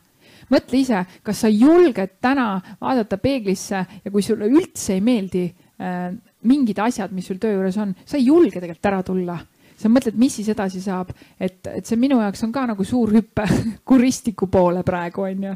[0.52, 6.10] Mõtle ise, kas sa julged täna vaadata peeglisse ja kui sulle üldse ei meeldi äh,
[6.50, 9.40] mingid asjad, mis sul töö juures on, sa ei julge tegelikult ära tulla.
[9.82, 11.10] sa mõtled, mis siis edasi saab,
[11.42, 13.48] et, et see minu jaoks on ka nagu suur hüpe
[13.90, 15.56] kuristiku poole praegu onju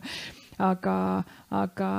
[0.62, 1.90] aga, aga.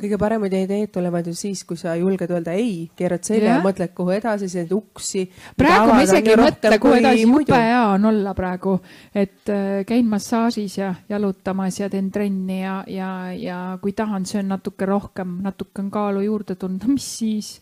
[0.00, 3.94] kõige paremad ideed tulevad ju siis, kui sa julged öelda ei, keerad selja ja mõtled,
[3.96, 5.24] kuhu edasi, neid uksi.
[5.58, 8.76] praegu ma isegi ei mõtle, kuhu edasi, jube hea on olla praegu,
[9.14, 14.48] et äh, käin massaažis ja jalutamas ja teen trenni ja, ja, ja kui tahan, söön
[14.52, 17.56] natuke rohkem, natuke on kaalu juurde tulnud, no mis siis?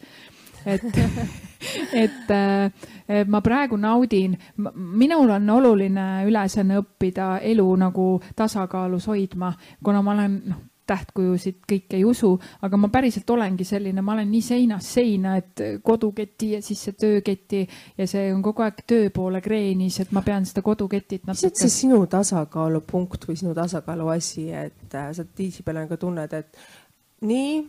[0.67, 0.85] Et,
[2.05, 4.37] et äh, ma praegu naudin,
[4.75, 9.53] minul on oluline ülesanne õppida elu nagu tasakaalus hoidma,
[9.85, 12.33] kuna ma olen noh tähtkujusid kõike ei usu,
[12.65, 16.97] aga ma päriselt olengi selline, ma olen nii seinast seina, et koduketi ja siis see
[16.99, 17.63] tööketi
[17.99, 21.53] ja see on kogu aeg töö poole kreenis, et ma pean seda koduketit natuke.
[21.53, 26.35] mis on see sinu tasakaalupunkt või sinu tasakaalu asi, et äh, sa tihtipeale nagu tunned,
[26.35, 26.59] et
[27.29, 27.63] nii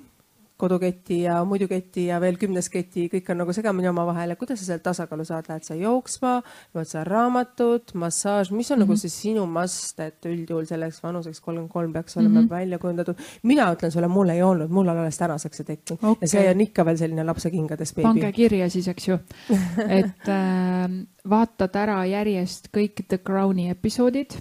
[0.63, 4.61] koduketi ja muidu keti ja veel kümnes keti, kõik on nagu segamini omavahel ja kuidas
[4.61, 6.33] sa sealt tasakaalu saad, lähed sa jooksma,
[6.75, 8.85] loed sa raamatut, massaaž, mis on mm -hmm.
[8.85, 9.01] nagu mhm.
[9.01, 12.49] see sinu must, et üldjuhul selleks vanuseks kolmkümmend kolm peaks olema mm -hmm.
[12.49, 13.15] välja kujundatud.
[13.43, 16.17] mina ütlen sulle, mul ei olnud, mul on alles tänaseks see tekkinud okay.
[16.21, 18.07] ja see on ikka veel selline lapsekingades beebi.
[18.07, 19.19] pange kirja siis, eks ju,
[19.99, 24.35] et äh, vaatad ära järjest kõik The Crowni episoodid.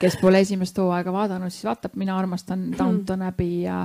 [0.00, 3.82] kes pole esimest hooaega vaadanud, siis vaatab, mina armastan Downton Abbey ja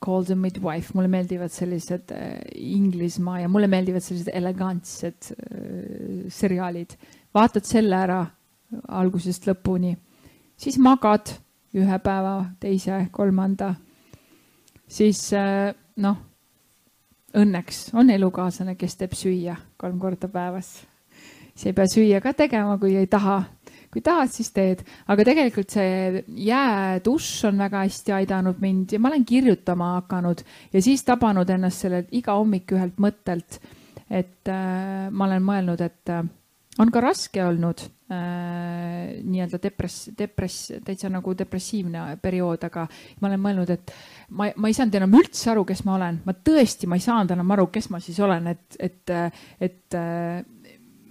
[0.00, 6.96] Call the Midwife, mulle meeldivad sellised äh, Inglismaa ja mulle meeldivad sellised elegantsed äh, seriaalid.
[7.34, 8.24] vaatad selle ära
[8.88, 9.92] algusest lõpuni,
[10.56, 11.34] siis magad
[11.76, 13.74] ühe päeva, teise, kolmanda.
[14.88, 16.16] siis äh, noh,
[17.36, 20.78] õnneks on elukaaslane, kes teeb süüa kolm korda päevas
[21.60, 23.42] siis ei pea süüa ka tegema, kui ei taha.
[23.90, 29.10] kui tahad, siis teed, aga tegelikult see jäädušš on väga hästi aidanud mind ja ma
[29.10, 33.58] olen kirjutama hakanud ja siis tabanud ennast sellelt iga hommik ühelt mõttelt,
[34.06, 36.22] et äh, ma olen mõelnud, et äh,
[36.78, 37.82] on ka raske olnud
[38.12, 42.86] äh, nii-öelda depress, depress, täitsa nagu depressiivne periood, aga
[43.20, 43.92] ma olen mõelnud, et
[44.30, 47.34] ma, ma ei saanud enam üldse aru, kes ma olen, ma tõesti, ma ei saanud
[47.34, 49.14] enam aru, kes ma siis olen, et, et,
[49.66, 50.44] et äh,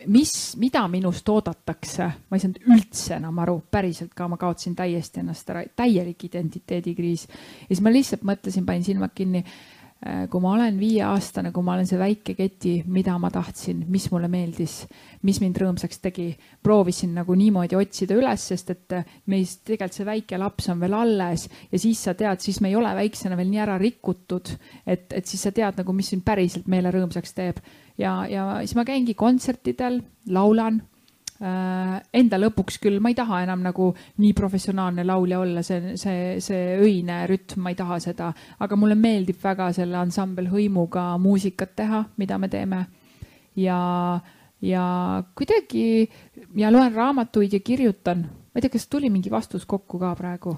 [0.08, 5.24] mis, mida minust oodatakse, ma ei saanud üldse enam aru, päriselt ka, ma kaotasin täiesti
[5.24, 7.28] ennast ära, täielik identiteedikriis.
[7.28, 9.44] ja siis ma lihtsalt mõtlesin, panin silmad kinni.
[10.00, 14.06] Äh, kui ma olen viieaastane, kui ma olen see väike keti, mida ma tahtsin, mis
[14.14, 14.86] mulle meeldis,
[15.28, 16.30] mis mind rõõmsaks tegi,
[16.64, 20.96] proovisin nagu niimoodi otsida üles, sest et äh, meist tegelikult see väike laps on veel
[20.96, 24.54] alles ja siis sa tead, siis me ei ole väiksena veel nii ära rikutud,
[24.88, 27.60] et, et siis sa tead nagu, mis sind päriselt meele rõõmsaks teeb.
[28.00, 30.82] Ja, ja siis ma käingi kontsertidel, laulan
[31.40, 33.86] Äh, enda lõpuks küll, ma ei taha enam nagu
[34.20, 38.28] nii professionaalne laulja olla, see, see, see öine rütm, ma ei taha seda,
[38.60, 42.82] aga mulle meeldib väga selle ansambel hõimuga muusikat teha, mida me teeme.
[43.56, 43.80] ja,
[44.60, 44.84] ja
[45.36, 46.10] kuidagi
[46.60, 48.26] ja loen raamatuid ja kirjutan
[48.60, 50.52] ma ei tea, kas tuli mingi vastus kokku ka praegu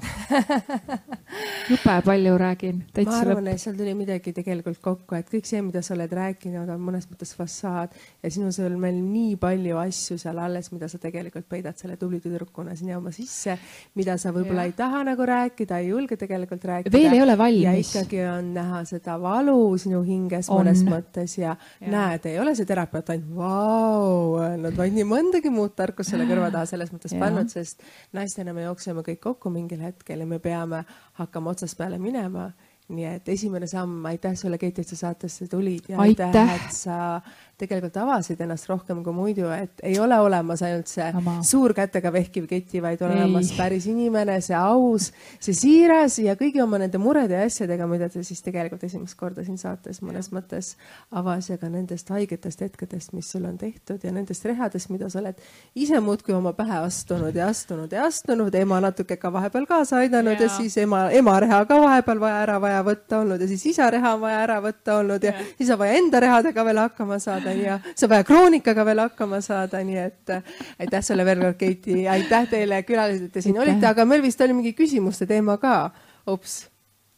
[1.70, 2.80] jube palju räägin.
[3.06, 6.70] ma arvan, et seal tuli midagi tegelikult kokku, et kõik see, mida sa oled rääkinud,
[6.74, 7.94] on mõnes mõttes fassaad
[8.24, 12.18] ja sinus on veel nii palju asju seal alles, mida sa tegelikult peidad selle tubli
[12.24, 13.58] tüdrukuna sinna oma sisse,
[13.96, 16.98] mida sa võib-olla ei taha nagu rääkida, ei julge tegelikult rääkida.
[16.98, 17.64] veel ei ole valmis.
[17.68, 20.64] ja ikkagi on näha seda valu sinu hinges on.
[20.64, 25.54] mõnes mõttes ja, ja näed, ei ole see terapeut ainult vau öelnud, vaid nii mõndagi
[25.54, 29.82] muud tarkust selle kõrva taha selles mõttes pannud, sest naistena me jookseme kõik kokku mingil
[29.84, 30.84] hetkel ja me peame
[31.20, 32.52] hakkama otsast peale minema.
[32.92, 36.76] Nii et esimene samm, aitäh sulle, Keit, et sa saatesse tulid ja aitäh, aitäh, et
[36.76, 37.22] sa
[37.62, 41.38] tegelikult avasid ennast rohkem kui muidu, et ei ole olemas ainult see Ama.
[41.46, 43.22] suur kätega vehkiv keti, vaid on ei.
[43.22, 48.10] olemas päris inimene, see aus, see siiras ja kõigi oma nende murede ja asjadega, mida
[48.12, 50.74] ta siis tegelikult esimest korda siin saates mõnes mõttes
[51.12, 55.22] avas ja ka nendest haigetest hetkedest, mis sul on tehtud ja nendest rehadest, mida sa
[55.22, 55.40] oled
[55.76, 60.40] ise muudkui oma pähe astunud ja astunud ja astunud, ema natuke ka vahepeal kaasa aidanud
[60.40, 63.66] ja, ja siis ema, ema reha ka vahepeal vaja ära vaja võtta olnud ja siis
[63.74, 66.82] isa reha on vaja ära võtta olnud ja, ja siis on vaja enda rehadega veel
[66.84, 71.26] hakkama saada saada ja saab vaja kroonikaga veel hakkama saada, nii et äh, aitäh sulle
[71.26, 73.74] veel kord, Keiti, aitäh teile külalised, et te siin aitäh.
[73.74, 75.92] olite, aga meil vist oli mingi küsimuste teema ka.
[76.28, 76.64] ups.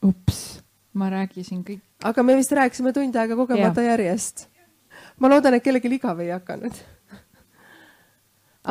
[0.03, 0.41] ups,
[0.93, 1.83] ma rääkisin kõik.
[2.03, 3.93] aga me vist rääkisime tund aega kogemata ja.
[3.93, 4.47] järjest.
[5.19, 6.83] ma loodan, et kellelgi igav ei hakanud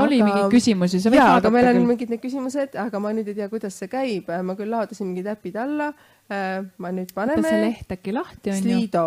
[0.01, 0.29] oli aga...
[0.31, 1.43] mingeid küsimusi, sa võid vaadata.
[1.43, 1.89] aga meil on küll.
[1.91, 5.29] mingid need küsimused, aga ma nüüd ei tea, kuidas see käib, ma küll laodasin mingid
[5.35, 5.91] äpid alla.
[6.33, 7.45] Äh, ma nüüd paneme.
[7.45, 8.63] see leht äkki lahti on ju?
[8.63, 9.07] Slido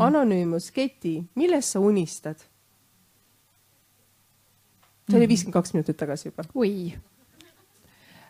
[0.00, 2.40] Anonüümus, Keti, millest sa unistad?
[5.10, 5.28] see oli mhm.
[5.28, 6.44] viiskümmend kaks minutit tagasi juba.
[6.54, 6.94] oi.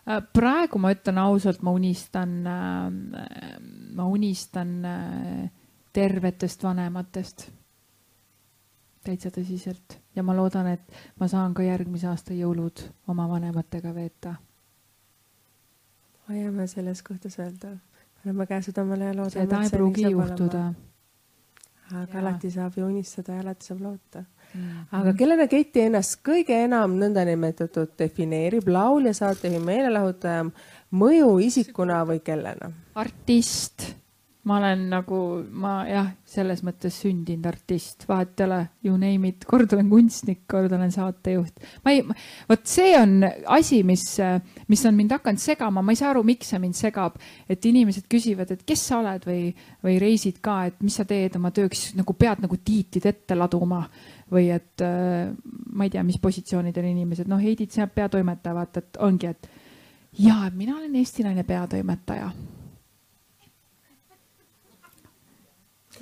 [0.09, 3.57] Äh, praegu ma ütlen ausalt, ma unistan, äh,
[3.93, 5.49] ma unistan äh,
[5.93, 7.51] tervetest vanematest.
[9.01, 14.35] täitsa tõsiselt ja ma loodan, et ma saan ka järgmise aasta jõulud oma vanematega veeta.
[16.29, 17.77] hoiame selles kohtas öelda,
[18.21, 19.45] paneme käe südamele ja loodame.
[19.45, 20.90] seda ei pruugi juhtuda olema
[21.93, 22.19] aga ja.
[22.19, 24.23] alati saab ju unistada ja alati saab loota
[24.53, 24.83] mm.
[24.99, 30.45] aga kellena Keti ennast kõige enam nõndanimetatud defineerib, laulja, saatejuhi, meelelahutaja,
[30.91, 32.71] mõjuisikuna või kellena?
[32.95, 33.91] artist
[34.43, 35.17] ma olen nagu,
[35.53, 40.39] ma jah, selles mõttes sündinud artist, vahet ei ole, you name it, kord olen kunstnik,
[40.49, 41.61] kord olen saatejuht.
[41.85, 42.01] ma ei,
[42.49, 43.19] vot see on
[43.53, 44.05] asi, mis,
[44.71, 47.19] mis on mind hakanud segama, ma ei saa aru, miks see mind segab,
[47.49, 49.43] et inimesed küsivad, et kes sa oled või,
[49.85, 53.83] või reisid ka, et mis sa teed oma tööks, nagu pead nagu tiitlid ette laduma.
[54.31, 59.27] Või et ma ei tea, mis positsioonidel inimesed, noh, Heidit seab peatoimetaja, vaata, et ongi,
[59.27, 59.49] et
[60.23, 62.31] ja mina olen Eesti Naine peatoimetaja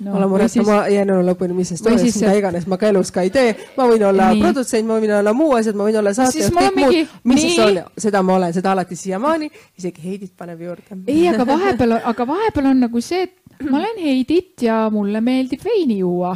[0.04, 0.14] no,.
[0.14, 3.12] ma muret siis..., ma jään elu lõpuni, mis sest toimub, mida iganes ma ka elus
[3.14, 3.54] ka ei tee.
[3.76, 4.44] ma võin olla nii.
[4.44, 7.02] produtsent, ma võin olla muu asjad, ma võin olla saatejuht, kõik mingi...
[7.04, 7.32] muud.
[7.32, 11.02] mis siis on, seda ma olen, seda alati siiamaani, isegi Heidit paneb juurde.
[11.06, 15.64] ei, aga vahepeal, aga vahepeal on nagu see, et ma olen Heidit ja mulle meeldib
[15.64, 16.34] veini juua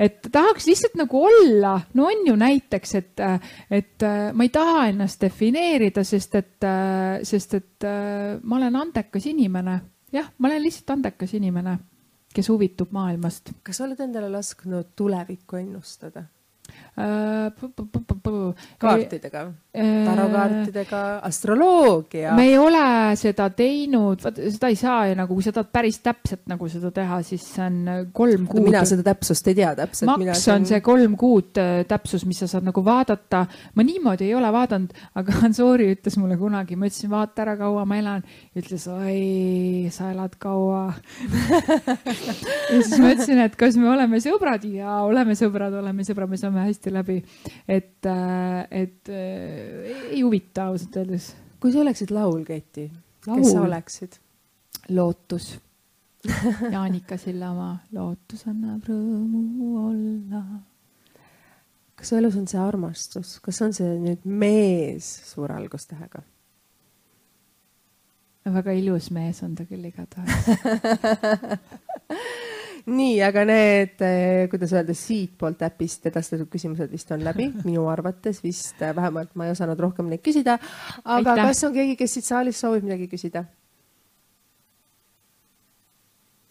[0.00, 3.22] et tahaks lihtsalt nagu olla, no on ju näiteks, et,
[3.70, 6.66] et ma ei taha ennast defineerida, sest et,
[7.22, 7.88] sest et
[8.42, 9.80] ma olen andekas inimene.
[10.14, 11.76] jah, ma olen lihtsalt andekas inimene
[12.34, 13.52] kes huvitub maailmast.
[13.62, 16.24] kas sa oled endale lasknud tulevikku ennustada?
[16.94, 17.50] Äh,
[18.78, 19.40] kaartidega,
[19.74, 22.36] tarokaartidega, astroloogia.
[22.38, 22.82] me ei ole
[23.18, 26.92] seda teinud, vaat seda ei saa ju nagu, kui sa tahad päris täpselt nagu seda
[26.94, 28.68] teha, siis see on kolm kuud.
[28.68, 30.06] mina seda täpsust ei tea täpselt.
[30.12, 33.42] maks on see kolm kuud äh, täpsus, mis sa saad nagu vaadata.
[33.74, 37.82] ma niimoodi ei ole vaadanud, aga Ansori ütles mulle kunagi, ma ütlesin, vaata ära, kaua
[37.90, 38.22] ma elan.
[38.54, 40.84] ütles, oi, sa elad kaua
[42.70, 46.38] ja siis ma ütlesin, et kas me oleme sõbrad ja oleme sõbrad, oleme sõbrad, me
[46.38, 47.22] saame hästi läbi.
[47.68, 51.34] et, äh, et äh, ei huvita ausalt öeldes.
[51.60, 52.90] kui sa oleksid laul, Keiti,
[53.24, 54.18] kes sa oleksid?
[54.88, 55.54] lootus
[56.74, 60.44] Jaanika Sillamaa, lootus annab rõõmu olla.
[61.94, 66.24] kas su elus on see armastus, kas on see nüüd mees suure algustähega?
[68.44, 70.48] väga ilus mees on ta küll igatahes
[72.86, 78.42] nii, aga need, eh, kuidas öelda, siitpoolt äpist edastatud küsimused vist on läbi, minu arvates
[78.44, 80.58] vist, eh, vähemalt ma ei osanud rohkem neid küsida.
[81.04, 81.46] aga Aitäh.
[81.48, 83.44] kas on keegi, kes siit saalist soovib midagi küsida?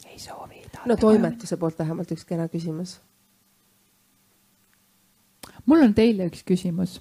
[0.09, 0.63] ei soovi.
[0.86, 2.97] no toimetuse poolt vähemalt üks kena küsimus.
[5.65, 6.97] mul on teile üks küsimus.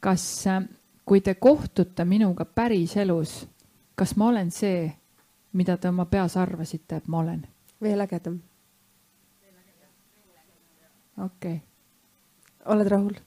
[0.00, 0.60] kas, äh,
[1.04, 3.46] kui te kohtute minuga päriselus,
[3.94, 4.92] kas ma olen see,
[5.52, 7.51] mida te oma peas arvasite, et ma olen?
[7.82, 8.40] Veel ägedam.
[11.18, 11.60] okei okay..
[12.74, 13.20] oled rahul?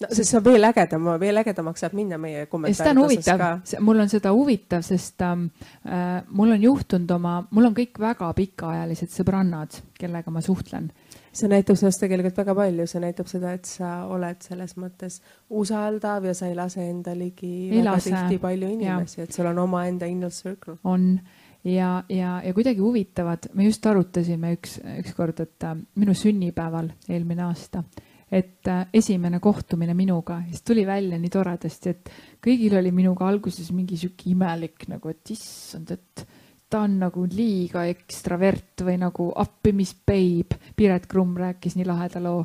[0.00, 3.80] no sest see on veel ägedam, veel ägedamaks saab minna meie kommentaaride osas ka.
[3.84, 5.46] mul on seda huvitav, sest ähm,
[5.88, 10.90] äh, mul on juhtunud oma, mul on kõik väga pikaajalised sõbrannad, kellega ma suhtlen.
[11.36, 16.24] see näitab sinust tegelikult väga palju, see näitab seda, et sa oled selles mõttes usaldav
[16.24, 18.12] ja sa ei lase enda ligi ei väga lase.
[18.12, 20.76] tihti palju inimesi, et sul on omaenda inner circle.
[20.84, 21.18] on
[21.66, 27.48] ja, ja, ja kuidagi huvitavad, me just arutasime üks, ükskord, et äh, minu sünnipäeval eelmine
[27.48, 27.84] aasta
[28.30, 32.10] et äh, esimene kohtumine minuga, siis tuli välja nii toredasti, et
[32.42, 36.26] kõigil oli minuga alguses mingi sihuke imelik nagu, et issand, et
[36.70, 40.56] ta on nagu liiga ekstravert või nagu appimisbeib.
[40.76, 42.42] Piret Krumm rääkis nii laheda loo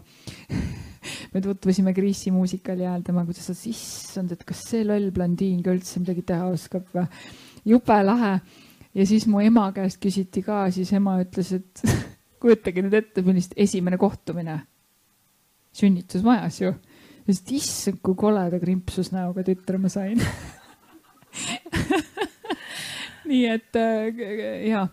[1.34, 5.74] me tutvusime Kriisi muusikali ajal temaga, kuidas ta, issand, et kas see loll blondiin ka
[5.74, 7.07] üldse midagi teha oskab või.
[7.65, 8.36] jube lahe.
[8.95, 11.83] Ja siis mu ema käest küsiti ka, siis ema ütles, et
[12.41, 14.61] kujutage nüüd ette, millist esimene kohtumine
[15.77, 16.73] sünnitusmajas ju.
[17.27, 20.19] sest issand, kui koleda krimpsusnäoga tütre ma sain
[23.29, 24.21] nii et äh,
[24.67, 24.87] ja,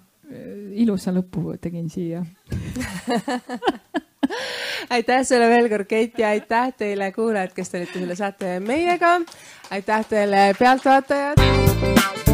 [0.79, 2.23] ilusa lõpu tegin siia
[4.95, 9.17] aitäh sulle veel kord, Keit ja aitäh teile, kuulajad, kes te olite selle saate meiega.
[9.75, 12.28] aitäh teile, pealtvaatajad